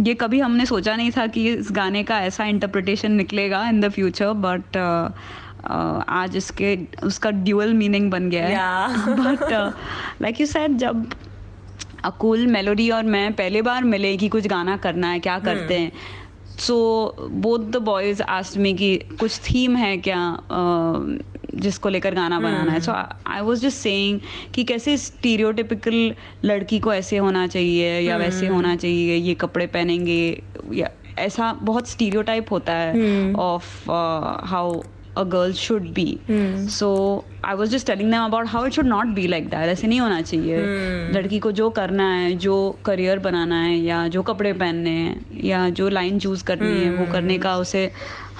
ये 0.07 0.13
कभी 0.13 0.39
हमने 0.39 0.65
सोचा 0.65 0.95
नहीं 0.95 1.11
था 1.11 1.27
कि 1.27 1.47
इस 1.53 1.71
गाने 1.71 2.03
का 2.03 2.19
ऐसा 2.21 2.45
इंटरप्रिटेशन 2.45 3.11
निकलेगा 3.11 3.67
इन 3.69 3.81
द 3.81 3.89
फ्यूचर 3.89 4.33
बट 4.45 4.77
आज 5.67 6.35
इसके 6.37 6.77
उसका 7.03 7.31
ड्यूअल 7.31 7.73
मीनिंग 7.73 8.09
बन 8.11 8.29
गया 8.29 8.47
है। 8.47 9.15
बट 9.15 9.51
लाइक 10.21 10.41
यू 10.41 10.47
सेड 10.47 10.77
जब 10.77 11.05
अकुल 12.05 12.45
मेलोडी 12.47 12.89
और 12.89 13.03
मैं 13.05 13.31
पहले 13.33 13.61
बार 13.61 13.83
मिले 13.83 14.15
कि 14.17 14.27
कुछ 14.29 14.47
गाना 14.47 14.77
करना 14.77 15.07
है 15.07 15.19
क्या 15.19 15.37
करते 15.39 15.79
हैं 15.79 15.91
so 16.59 16.75
both 17.21 17.59
the 17.71 17.77
boys 17.83 18.21
asked 18.21 18.57
me 18.57 18.73
कि 18.73 18.95
कुछ 19.19 19.39
थीम 19.39 19.75
है 19.75 19.95
क्या 19.97 20.19
जिसको 21.55 21.89
लेकर 21.89 22.15
गाना 22.15 22.39
बनाना 22.39 22.71
है। 22.71 22.79
So 22.79 22.91
I 22.91 23.41
was 23.41 23.61
just 23.61 23.77
saying 23.77 24.19
कि 24.53 24.63
कैसे 24.63 24.95
स्टीरियोटिपिकल 24.97 26.13
लड़की 26.45 26.79
को 26.79 26.93
ऐसे 26.93 27.17
होना 27.17 27.45
चाहिए 27.47 27.99
या 27.99 28.17
वैसे 28.17 28.47
होना 28.47 28.75
चाहिए 28.75 29.15
ये 29.15 29.33
कपड़े 29.35 29.67
पहनेंगे 29.67 30.43
या 30.73 30.89
ऐसा 31.19 31.51
बहुत 31.61 31.87
स्टीरियोटाइप 31.89 32.51
होता 32.51 32.73
है 32.73 33.33
of 33.33 33.91
how 34.45 34.81
a 35.17 35.23
girl 35.25 35.51
should 35.53 35.93
be. 35.93 36.07
So 36.67 36.89
I 37.43 37.53
was 37.55 37.69
just 37.71 37.87
telling 37.87 38.09
them 38.09 38.23
about 38.23 38.47
how 38.47 38.63
it 38.65 38.73
should 38.73 38.89
not 38.91 39.13
be 39.15 39.27
like 39.27 39.49
that. 39.51 39.69
ऐसे 39.69 39.87
नहीं 39.87 39.99
होना 39.99 40.21
चाहिए 40.21 41.11
लड़की 41.15 41.39
को 41.39 41.51
जो 41.59 41.69
करना 41.79 42.09
है 42.13 42.35
जो 42.45 42.55
करियर 42.85 43.19
बनाना 43.27 43.61
है 43.63 43.75
या 43.77 44.07
जो 44.15 44.23
कपड़े 44.29 44.53
पहनने 44.53 44.89
हैं 44.89 45.41
या 45.51 45.67
जो 45.79 45.89
लाइन 45.89 46.19
चूज़ 46.19 46.43
करनी 46.51 46.73
है 46.83 46.89
वो 46.97 47.11
करने 47.11 47.37
का 47.45 47.55
उसे 47.57 47.89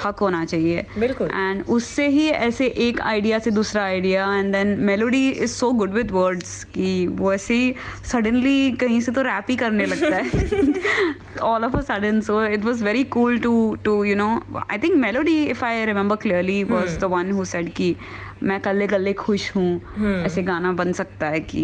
हक 0.03 0.19
होना 0.19 0.43
चाहिए। 0.45 0.85
बिल्कुल। 0.99 1.27
एंड 1.27 1.63
उससे 1.69 2.07
ही 2.07 2.27
ऐसे 2.29 2.67
एक 2.87 2.99
आइडिया 3.01 3.39
से 3.39 3.51
दूसरा 3.51 3.83
idea 3.83 4.25
and 4.35 4.51
then 4.53 4.75
melody 4.81 5.29
is 5.29 5.51
so 5.51 5.71
good 5.73 5.93
with 5.93 6.11
words 6.11 6.63
कि 6.73 7.07
वो 7.09 7.33
ऐसे 7.33 7.53
ही 7.53 7.73
सडनली 8.11 8.71
कहीं 8.81 8.99
से 9.01 9.11
तो 9.11 9.21
रैप 9.21 9.45
ही 9.49 9.55
करने 9.55 9.85
लगता 9.85 10.15
है। 10.15 11.39
All 11.43 11.63
of 11.65 11.77
a 11.77 11.81
sudden 11.83 12.21
so 12.21 12.43
it 12.45 12.65
was 12.65 12.83
very 12.83 13.03
cool 13.15 13.39
to 13.39 13.53
to 13.85 14.03
you 14.03 14.15
know 14.15 14.29
I 14.71 14.77
think 14.77 14.95
melody 14.97 15.43
if 15.45 15.63
I 15.65 15.85
remember 15.85 16.15
clearly 16.15 16.63
was 16.65 16.97
the 16.99 17.03
one 17.13 17.31
who 17.31 17.45
said 17.45 17.69
कि 17.73 17.95
मैं 18.43 18.59
कल्ले 18.61 18.87
कल्ले 18.87 19.13
खुश 19.13 19.49
हूँ। 19.55 20.23
ऐसे 20.25 20.41
गाना 20.43 20.71
बन 20.73 20.91
सकता 20.93 21.27
है 21.27 21.39
कि 21.41 21.63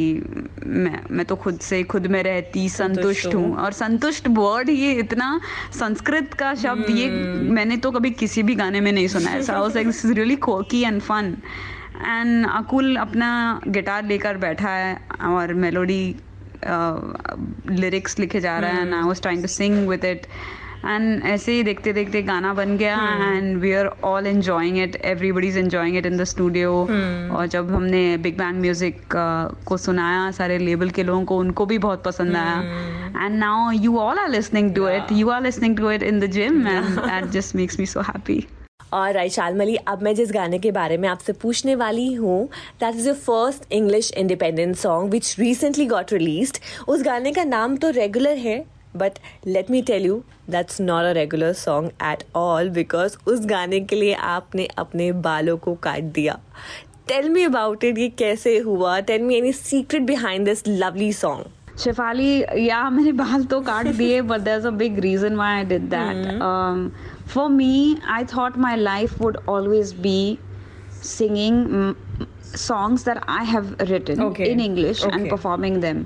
मैं 0.65 1.01
मैं 1.11 1.25
तो 1.25 1.35
खुद 1.35 1.57
से 1.59 1.81
खुद 1.83 2.07
में 2.07 2.21
रहती 2.23 2.67
संतुष्ट 2.69 3.35
हूँ। 3.35 3.55
और 3.55 3.71
संतुष्ट 3.73 4.27
वर्ड 4.29 4.69
ये 4.69 4.91
इतना 4.99 5.39
संस्कृत 5.79 6.33
का 6.33 6.53
शब्द 6.55 6.89
ये 6.89 7.09
मैंने 7.51 7.77
तो 7.77 7.91
कभी 7.91 8.11
किसी 8.13 8.43
भी 8.43 8.55
गाने 8.55 8.81
में 8.81 8.91
नहीं 8.91 9.07
सुना 9.07 9.29
है। 9.29 9.41
So 9.43 9.53
I 9.53 9.59
was 9.59 9.75
like 9.75 9.87
this 9.87 10.05
is 10.05 10.13
really 10.13 10.35
kooky 10.47 10.81
and 10.83 11.01
fun 11.01 11.35
and 11.97 12.45
Akul 12.49 12.95
अपना 12.97 13.29
गिटार 13.67 14.05
लेकर 14.05 14.37
बैठा 14.37 14.69
है 14.69 14.97
और 15.27 15.53
मेलोडी 15.53 16.03
लिरिक्स 17.71 18.19
लिखे 18.19 18.39
जा 18.41 18.57
रहा 18.59 18.71
है। 18.71 18.81
And 18.81 18.93
I 18.93 19.03
was 19.03 19.21
trying 19.21 19.41
to 19.41 19.47
sing 19.49 19.87
with 19.87 20.05
it 20.05 20.27
and 20.85 21.23
ऐसे 21.25 21.51
ही 21.51 21.63
देखते 21.63 21.93
देखते 21.93 22.21
गाना 22.23 22.53
बन 22.53 22.75
गया 22.77 22.95
and 23.27 23.57
we 23.57 23.71
are 23.73 23.87
all 24.03 24.27
enjoying 24.27 24.77
it 24.77 24.95
everybody 25.05 25.47
is 25.47 25.57
enjoying 25.59 25.97
it 25.97 26.05
in 26.05 26.17
the 26.17 26.23
studio 26.23 26.71
और 27.31 27.47
जब 27.47 27.71
हमने 27.71 28.17
बिग 28.17 28.37
बैंग 28.37 28.61
म्यूज़िक 28.61 29.01
को 29.67 29.77
सुनाया 29.77 30.29
सारे 30.31 30.57
लेबल 30.57 30.89
के 30.89 31.03
लोगों 31.03 31.25
को 31.25 31.37
उनको 31.37 31.65
भी 31.65 31.77
बहुत 31.79 32.03
पसंद 32.03 32.35
आया। 32.35 33.25
And 33.25 33.37
now 33.39 33.71
you 33.73 33.97
all 33.97 34.19
are 34.19 34.29
listening 34.29 34.73
to 34.75 34.87
it 34.89 35.11
you 35.11 35.29
are 35.29 35.41
listening 35.43 35.77
to 35.77 35.91
it 35.91 36.03
in 36.03 36.19
the 36.19 36.31
gym 36.31 36.67
and 36.67 36.89
that 36.97 37.29
just 37.31 37.55
makes 37.55 37.79
me 37.79 37.85
so 37.85 38.01
happy 38.01 38.43
और 38.93 39.13
राइट 39.13 39.31
शालमली 39.31 39.75
अब 39.87 40.01
मैं 40.03 40.13
जिस 40.15 40.31
गाने 40.31 40.59
के 40.59 40.71
बारे 40.71 40.97
में 40.97 41.07
आपसे 41.09 41.33
पूछने 41.41 41.75
वाली 41.75 42.11
हूँ 42.13 42.43
that 42.79 42.95
is 42.95 43.07
your 43.07 43.15
first 43.17 43.71
English 43.73 44.11
independent 44.17 44.75
song 44.77 45.11
which 45.11 45.35
recently 45.39 45.85
got 45.85 46.13
released 46.13 46.57
उस 46.87 47.03
गाने 47.03 47.31
का 47.31 47.43
नाम 47.43 47.77
तो 47.77 47.89
रेगुलर 47.89 48.37
है 48.37 48.63
but 48.97 49.19
let 49.47 49.71
me 49.71 49.81
tell 49.81 50.05
you 50.05 50.21
that's 50.49 50.81
not 50.81 51.05
a 51.05 51.11
regular 51.13 51.53
song 51.53 51.89
at 52.03 52.23
all 52.35 52.69
because 52.69 53.17
उस 53.27 53.45
गाने 53.45 53.79
के 53.79 53.95
लिए 53.95 54.13
आपने 54.13 54.67
अपने 54.77 55.11
बालों 55.27 55.57
को 55.57 55.73
काट 55.83 56.03
दिया 56.13 56.39
टेल 57.07 57.29
मी 57.29 57.43
अबाउट 57.43 57.83
इट 57.83 57.97
ये 57.97 58.09
कैसे 58.17 58.57
हुआ 58.59 58.99
tell 59.09 59.21
me 59.21 59.35
any 59.35 59.51
secret 59.53 60.03
behind 60.03 60.45
this 60.45 60.67
lovely 60.67 61.11
song 61.13 61.79
Shefali 61.79 62.31
या 62.67 62.89
मैंने 62.89 63.11
बाल 63.11 63.43
तो 63.51 63.59
काट 63.61 63.87
दिए 63.97 64.21
but 64.21 64.47
is 64.47 64.67
a 64.67 64.71
big 64.81 64.99
reason 64.99 65.35
why 65.35 65.55
I 65.55 65.65
did 65.65 65.89
that 65.89 67.27
for 67.33 67.49
me 67.49 67.97
I 68.09 68.25
thought 68.35 68.57
my 68.57 68.75
life 68.75 69.21
would 69.21 69.37
always 69.49 69.93
be 70.01 70.37
singing 71.03 71.95
songs 72.55 73.03
that 73.03 73.23
I 73.27 73.43
have 73.45 73.67
written 73.89 74.21
Okay. 74.21 74.51
in 74.51 74.59
English 74.59 75.03
and 75.03 75.13
Okay. 75.15 75.29
performing 75.29 75.79
them. 75.79 76.05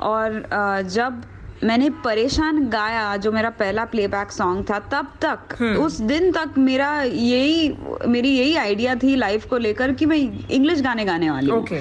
और 0.00 0.36
uh, 0.50 0.88
जब 0.88 1.22
मैंने 1.64 1.88
परेशान 2.04 2.68
गाया 2.68 3.16
जो 3.16 3.32
मेरा 3.32 3.50
पहला 3.50 3.84
playback 3.84 4.30
song 4.32 4.64
था 4.70 4.78
तब 4.92 5.12
तक 5.24 5.62
उस 5.80 6.00
दिन 6.00 6.30
तक 6.32 6.58
मेरा 6.58 6.90
यही 7.02 7.74
मेरी 8.08 8.28
यही 8.28 8.54
आइडिया 8.56 8.94
थी 8.94 9.16
लाइफ 9.16 9.44
को 9.46 9.58
लेकर 9.58 9.92
कि 9.92 10.06
मैं 10.06 10.16
इंग्लिश 10.50 10.80
गाने 10.82 11.04
गाने 11.04 11.30
वाली 11.30 11.50
हूँ। 11.50 11.64
Okay. 11.64 11.80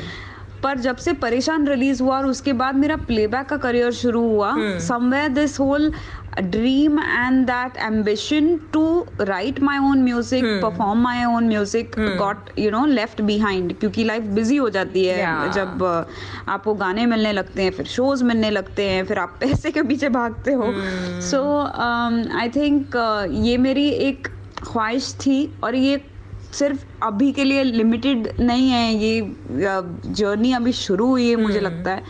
पर 0.63 0.77
जब 0.77 0.95
से 0.95 1.13
परेशान 1.13 1.67
रिलीज़ 1.67 2.01
हुआ 2.03 2.17
और 2.17 2.25
उसके 2.25 2.53
बाद 2.53 2.75
मेरा 2.75 2.95
प्लेबैक 3.07 3.45
का 3.45 3.57
करियर 3.57 3.91
शुरू 3.91 4.21
हुआ 4.21 4.55
somewhere 4.79 5.29
this 5.29 5.59
whole 5.59 5.91
dream 6.41 6.99
and 6.99 7.45
that 7.45 7.77
ambition 7.83 8.55
to 8.73 8.83
write 9.21 9.59
my 9.59 9.77
own 9.89 10.03
music 10.03 10.43
perform 10.63 11.01
my 11.01 11.23
own 11.25 11.47
music 11.47 11.95
got 11.99 12.49
you 12.59 12.71
know 12.71 12.85
left 12.85 13.21
behind 13.21 13.73
क्योंकि 13.79 14.03
लाइफ 14.03 14.23
बिज़ी 14.35 14.57
हो 14.57 14.69
जाती 14.69 15.05
है 15.05 15.17
Yeah. 15.19 15.53
जब 15.55 15.79
uh, 15.79 16.49
आपको 16.49 16.73
गाने 16.73 17.05
मिलने 17.05 17.31
लगते 17.33 17.63
हैं 17.63 17.71
फिर 17.71 17.85
शोज़ 17.85 18.23
मिलने 18.23 18.49
लगते 18.49 18.89
हैं 18.89 19.05
फिर 19.05 19.19
आप 19.19 19.37
पैसे 19.39 19.71
के 19.71 19.81
पीछे 19.83 20.09
भागते 20.09 20.53
हो 20.53 20.71
सो 21.21 21.41
आई 22.39 22.49
थिंक 22.49 22.95
ये 23.47 23.57
मेरी 23.57 23.89
एक 24.07 24.27
ख्वाहिश 24.63 25.13
थी 25.25 25.37
और 25.63 25.75
ये 25.75 26.01
सिर्फ़ 26.53 26.85
अभी 27.03 27.31
के 27.31 27.43
लिए 27.43 27.63
लिमिटेड 27.63 28.27
नहीं 28.39 28.69
है 28.69 28.93
ये 28.95 29.21
जर्नी 30.19 30.53
अभी 30.53 30.71
शुरू 30.73 31.07
हुई 31.07 31.29
है 31.29 31.35
मुझे 31.35 31.59
लगता 31.59 31.91
है 31.91 32.03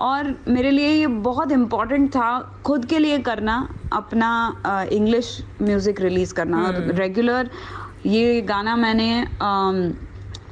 और 0.00 0.34
मेरे 0.48 0.70
लिए 0.70 0.88
ये 0.90 1.06
बहुत 1.24 1.52
इम्पोर्टेंट 1.52 2.08
था 2.10 2.30
खुद 2.64 2.84
के 2.86 2.98
लिए 2.98 3.18
करना 3.18 3.56
अपना 3.92 4.88
इंग्लिश 4.92 5.38
म्यूज़िक 5.62 6.00
रिलीज़ 6.00 6.34
करना। 6.34 6.62
और 6.62 6.74
रेगुलर 6.94 7.50
ये 8.06 8.40
गाना 8.42 8.76
मैंने 8.76 9.24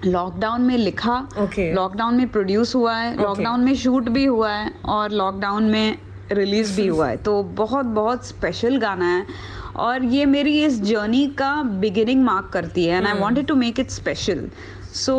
लॉकडाउन 0.04 0.62
में 0.62 0.76
लिखा। 0.76 1.28
Okay. 1.38 1.74
लॉकडाउन 1.74 2.14
में 2.14 2.28
प्रोड्यूस 2.28 2.74
हुआ 2.74 2.96
है 2.96 3.16
लॉकडाउन 3.22 3.60
में 3.60 3.74
शूट 3.76 4.08
भी 4.08 4.24
हुआ 4.24 4.52
है 4.52 4.72
और 4.86 5.12
लॉकडाउन 5.12 5.64
में 5.64 5.98
रिलीज़ 6.32 6.76
भी 6.76 6.86
हुआ 6.86 7.08
है। 7.08 7.16
तो 7.16 7.42
बहुत 7.42 7.86
बहुत 7.86 8.26
स्पेशल 8.26 8.76
गाना 8.76 9.06
है। 9.06 9.26
और 9.76 10.04
ये 10.04 10.24
मेरी 10.26 10.52
इस 10.64 10.80
जर्नी 10.82 11.26
का 11.38 11.62
बिगिनिंग 11.80 12.24
मार्क 12.24 12.50
करती 12.52 12.84
है 12.86 12.96
and 12.96 13.06
I 13.06 13.18
wanted 13.18 13.46
to 13.46 13.54
make 13.54 13.80
it 13.80 13.90
special 13.90 14.48
so 14.94 15.16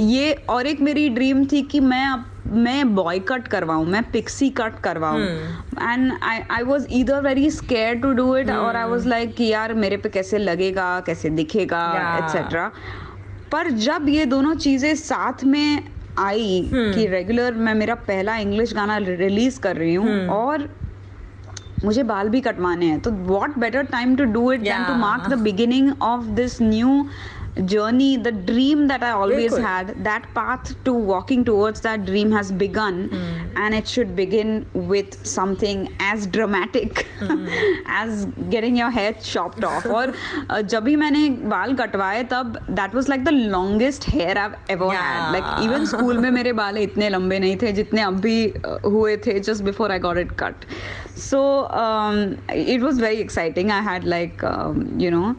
ये 0.00 0.32
और 0.50 0.66
एक 0.66 0.80
मेरी 0.80 1.08
ड्रीम 1.08 1.44
थी 1.44 1.62
कि 1.62 1.80
मैं 1.80 2.04
अब 2.06 2.24
मैं 2.50 2.94
बॉय 2.94 3.18
कट 3.18 3.48
करवाऊं 3.48 3.84
मैं 3.86 4.02
pixie 4.10 4.48
cut 4.50 4.80
करवाऊं। 4.80 5.20
And 5.20 6.12
I 6.22 6.40
I 6.50 6.62
was 6.62 6.86
either 6.90 7.20
very 7.22 7.50
scare 7.50 7.94
to 7.94 8.12
do 8.12 8.36
it 8.36 8.50
और 8.50 8.76
आई 8.76 8.88
वाज 8.88 9.06
लाइक 9.06 9.34
कि 9.34 9.44
यार 9.44 9.74
मेरे 9.74 9.96
पे 9.96 10.08
कैसे 10.08 10.38
लगेगा 10.38 10.88
कैसे 11.06 11.30
दिखेगा 11.30 11.82
Yeah. 11.94 12.70
पर 13.52 13.70
जब 13.70 14.08
ये 14.08 14.24
दोनों 14.24 14.54
चीज़ें 14.54 14.94
साथ 14.94 15.44
में 15.44 15.84
आई 16.18 16.68
कि 16.94 17.06
रेगुलर 17.06 17.54
मैं 17.54 17.74
मेरा 17.74 17.94
पहला 17.94 18.36
इंग्लिश 18.36 18.74
गाना 18.74 18.96
रिलीज़ 18.98 19.60
कर 19.60 19.76
रही 19.76 19.94
हूँ 19.94 20.26
और 20.28 20.68
मुझे 21.84 22.02
बाल 22.02 22.28
भी 22.28 22.40
कटवाने 22.40 22.86
हैं 22.86 23.00
तो 23.00 23.10
what 23.10 23.58
better 23.58 23.82
time 23.82 24.16
to 24.16 24.24
do 24.24 24.52
it 24.52 24.60
too. 24.86 24.94
Mark 24.94 25.28
the 25.28 25.38
beginning 25.38 25.92
of 26.02 26.24
this 26.24 26.60
new 26.62 27.06
journey 27.71 28.17
the 28.17 28.31
dream 28.31 28.87
that 28.87 29.03
i 29.03 29.11
always 29.11 29.51
बिल्कुल. 29.51 29.61
had 29.63 29.89
that 30.05 30.23
path 30.35 30.69
to 30.85 30.91
walking 31.09 31.43
towards 31.49 31.81
that 31.81 32.05
dream 32.05 32.31
has 32.31 32.51
begun 32.61 32.95
and 33.63 33.75
it 33.79 33.87
should 33.87 34.15
begin 34.15 34.65
with 34.73 35.17
something 35.33 35.83
as 35.99 36.25
dramatic 36.37 37.05
as 37.99 38.25
getting 38.55 38.75
your 38.81 38.89
hair 38.97 39.13
chopped 39.27 39.63
off 39.71 39.85
और 39.85 40.13
uh, 40.49 40.61
जब 40.73 40.83
भी 40.83 40.95
मैंने 41.03 41.29
बाल 41.53 41.75
कटवाए 41.83 42.23
तब 42.33 42.57
that 42.81 42.97
was 42.99 43.07
like 43.13 43.23
the 43.29 43.35
longest 43.55 44.03
hair 44.15 44.35
I've 44.45 44.57
ever 44.77 44.89
had 44.89 44.99
Yeah. 45.13 45.31
like 45.37 45.49
even 45.67 45.85
school 45.93 46.17
में 46.25 46.29
मेरे 46.41 46.53
बाल 46.63 46.77
इतने 46.87 47.09
लंबे 47.09 47.39
नहीं 47.39 47.55
थे 47.61 47.71
जितने 47.81 48.01
अभी 48.01 48.37
uh, 48.53 48.79
हुए 48.85 49.17
थे 49.27 49.39
just 49.49 49.63
before 49.71 49.91
I 49.91 49.99
got 50.09 50.17
it 50.25 50.35
cut 50.43 50.65
so 51.29 51.43
um, 51.85 52.37
it 52.49 52.81
was 52.81 52.97
very 53.07 53.19
exciting 53.27 53.69
I 53.69 53.81
had 53.81 54.03
like 54.15 54.43
um, 54.43 54.87
you 55.05 55.11
know 55.11 55.35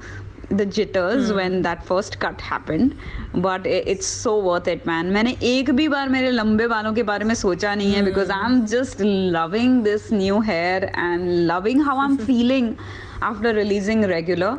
The 0.51 0.65
jitters 0.65 1.31
when 1.31 1.61
that 1.61 1.85
first 1.85 2.19
cut 2.19 2.41
happened 2.41 2.95
but 3.35 3.65
it's 3.65 4.07
so 4.07 4.33
worth 4.39 4.67
it 4.67 4.85
man 4.85 5.11
मैंने 5.13 5.35
एक 5.43 5.69
भी 5.75 5.87
बार 5.87 6.09
मेरे 6.09 6.31
लंबे 6.31 6.67
बालों 6.67 6.93
के 6.93 7.03
बारे 7.03 7.25
में 7.25 7.35
सोचा 7.35 7.75
नहीं 7.75 7.93
है 7.93 8.03
because 8.05 8.29
I'm 8.29 8.65
just 8.65 8.99
loving 9.37 9.83
this 9.83 10.11
new 10.11 10.41
hair 10.41 10.91
and 11.05 11.47
loving 11.47 11.81
how 11.81 11.97
I'm 11.99 12.17
feeling 12.17 12.77
after 13.21 13.53
releasing 13.53 14.01
regular 14.13 14.57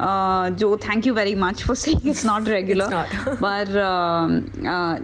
uh, 0.00 0.50
जो 0.50 0.76
thank 0.80 1.06
you 1.06 1.14
very 1.14 1.34
much 1.34 1.62
for 1.68 1.74
saying 1.76 2.00
it's 2.04 2.24
not 2.24 2.48
regular. 2.48 2.88
पर 3.42 3.72
uh, 3.84 4.26
uh, 4.74 4.98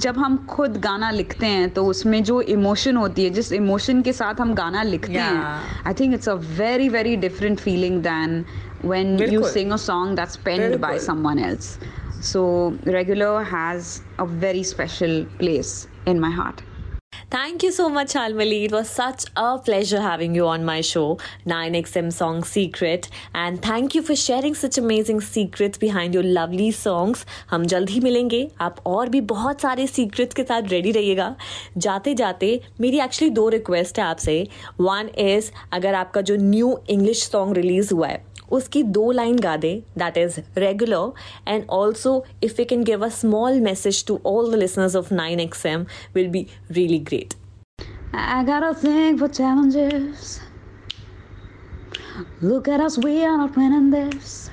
जब 0.00 0.18
हम 0.18 0.36
खुद 0.50 0.76
गाना 0.86 1.10
लिखते 1.10 1.46
हैं 1.46 1.68
तो 1.74 1.84
उसमें 1.86 2.22
जो 2.24 2.40
इमोशन 2.56 2.96
होती 2.96 3.24
है 3.24 3.30
जिस 3.38 3.52
इमोशन 3.52 4.02
के 4.02 4.12
साथ 4.12 4.40
हम 4.40 4.54
गाना 4.54 4.82
लिखते 4.82 5.12
Yeah. 5.12 5.30
हैं 5.30 5.86
I 5.86 5.94
think 6.00 6.14
it's 6.14 6.28
a 6.28 6.34
very 6.58 6.88
very 6.88 7.16
different 7.28 7.60
feeling 7.60 8.02
than 8.02 8.44
when 8.83 9.11
you 9.17 9.25
बिल्कुल। 9.25 9.51
sing 9.53 9.71
a 9.71 9.77
song 9.77 10.15
that's 10.15 10.37
penned 10.47 10.79
by 10.81 10.93
बिल्कुल। 10.93 11.05
someone 11.07 11.43
else 11.49 11.69
so 12.27 12.41
regular 12.93 13.33
has 13.49 13.91
a 14.19 14.25
very 14.45 14.63
special 14.75 15.19
place 15.41 15.75
in 16.13 16.19
my 16.19 16.31
heart 16.39 16.63
Thank 17.31 17.63
you 17.63 17.71
so 17.71 17.85
much, 17.89 18.15
Almali. 18.15 18.57
It 18.65 18.71
was 18.71 18.89
such 18.89 19.23
a 19.35 19.57
pleasure 19.59 19.99
having 20.01 20.35
you 20.35 20.45
on 20.47 20.63
my 20.63 20.75
show, 20.81 21.17
9XM 21.47 22.11
Song 22.13 22.43
Secret. 22.43 23.07
And 23.33 23.61
thank 23.61 23.95
you 23.95 24.01
for 24.01 24.15
sharing 24.15 24.53
such 24.53 24.77
amazing 24.77 25.21
secrets 25.21 25.77
behind 25.77 26.13
your 26.13 26.23
lovely 26.37 26.69
songs. 26.81 27.25
हम 27.49 27.65
जल्द 27.73 27.89
ही 27.89 27.99
मिलेंगे 27.99 28.47
आप 28.61 28.79
और 28.85 29.09
भी 29.09 29.21
बहुत 29.33 29.61
सारे 29.61 29.87
secrets 29.87 30.35
के 30.35 30.43
साथ 30.43 30.69
रेडी 30.71 30.91
रहिएगा 30.99 31.35
जाते 31.87 32.13
जाते 32.23 32.59
मेरी 32.81 32.99
एक्चुअली 33.07 33.33
दो 33.41 33.47
रिक्वेस्ट 33.57 33.99
है 33.99 34.05
आपसे 34.05 34.37
वन 34.81 35.09
इज 35.27 35.51
अगर 35.73 35.95
आपका 36.03 36.21
जो 36.29 36.35
न्यू 36.39 36.77
इंग्लिश 36.89 37.23
सॉन्ग 37.23 37.57
रिलीज 37.57 37.89
हुआ 37.93 38.07
है 38.07 38.23
उसकी 38.51 38.83
दो 38.97 39.11
लाइन 39.11 39.39
गा 39.39 39.55
दे 39.57 39.73
that 39.97 40.17
is 40.17 40.39
regular 40.57 41.11
and 41.47 41.65
also 41.79 42.23
if 42.43 42.59
you 42.59 42.65
can 42.69 42.83
give 42.83 43.05
a 43.05 43.09
small 43.21 43.59
message 43.61 44.05
to 44.07 44.19
all 44.25 44.51
the 44.51 44.59
listeners 44.59 44.95
of 44.95 45.13
9XM 45.13 45.85
will 46.15 46.27
be 46.27 46.45
really 46.71 46.99
great 47.09 47.33
I 48.17 48.43
got 48.43 48.63
a 48.63 48.73
thing 48.73 49.17
for 49.17 49.27
challenges. 49.27 50.39
Look 52.41 52.67
at 52.67 52.79
us, 52.79 52.97
we 52.97 53.25
are 53.25 53.37
not 53.37 53.57
winning 53.57 53.89
this. 53.89 54.49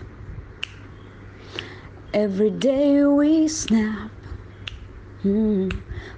Every 2.13 2.51
day 2.51 3.05
we 3.05 3.47
snap. 3.49 4.11
Hmm. 5.23 5.69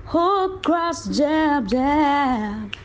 Hook, 0.06 0.62
cross, 0.62 1.06
jab, 1.06 1.68
jab. 1.68 2.76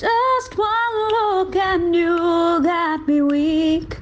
Just 0.00 0.56
one 0.56 0.94
look 1.10 1.56
and 1.56 1.92
you 1.92 2.16
got 2.62 3.08
me 3.08 3.20
weak. 3.20 3.98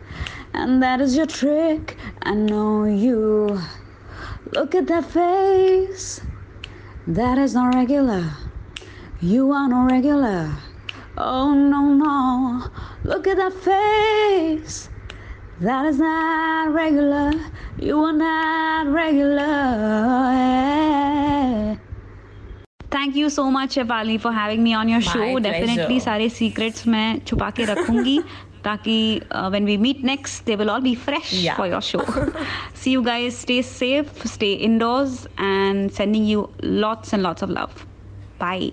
And 0.53 0.83
that 0.83 1.01
is 1.01 1.17
your 1.17 1.25
trick. 1.25 1.97
I 2.21 2.35
know 2.35 2.85
you. 2.85 3.59
Look 4.53 4.75
at 4.75 4.89
that 4.89 5.07
face. 5.07 6.21
That 7.07 7.39
is 7.39 7.55
not 7.55 7.75
regular. 7.75 8.31
You 9.23 9.53
are 9.53 9.69
no 9.71 9.87
regular. 9.87 10.55
Oh 11.17 11.55
no, 11.55 11.95
no. 11.95 12.69
Look 13.03 13.27
at 13.27 13.39
that 13.39 13.55
face. 13.55 14.91
That 15.61 15.87
is 15.87 15.99
not 15.99 16.75
regular. 16.75 17.33
You 17.79 18.05
are 18.05 18.13
not 18.13 18.89
regular. 18.89 19.47
Thank 21.67 21.86
you 23.15 23.31
so 23.31 23.51
much, 23.51 23.75
Shefali, 23.75 24.21
for 24.21 24.33
having 24.33 24.63
me 24.63 24.75
on 24.75 24.89
your 24.89 25.01
show. 25.01 25.13
pleasure. 25.39 25.41
Definitely 25.41 26.01
सारे 26.01 26.29
secrets 26.31 26.87
मैं 26.87 27.25
छुपा 27.27 27.51
के 27.51 27.65
रखूँगी 27.65 28.19
ताकि 28.65 29.23
uh, 29.31 29.49
when 29.51 29.65
we 29.65 29.77
meet 29.77 30.03
next, 30.05 30.45
they 30.47 30.57
will 30.57 30.71
all 30.71 30.81
be 30.81 30.95
fresh 30.95 31.33
Yeah. 31.33 31.57
for 31.57 31.67
your 31.67 31.81
show. 31.81 32.05
See 32.75 32.91
you 32.93 33.03
guys. 33.03 33.37
Stay 33.37 33.63
safe, 33.63 34.27
stay 34.27 34.53
indoors, 34.55 35.27
and 35.39 35.93
sending 35.93 36.25
you 36.25 36.49
lots 36.63 37.13
and 37.13 37.23
lots 37.23 37.43
of 37.43 37.51
love. 37.51 37.87
Bye. 38.39 38.73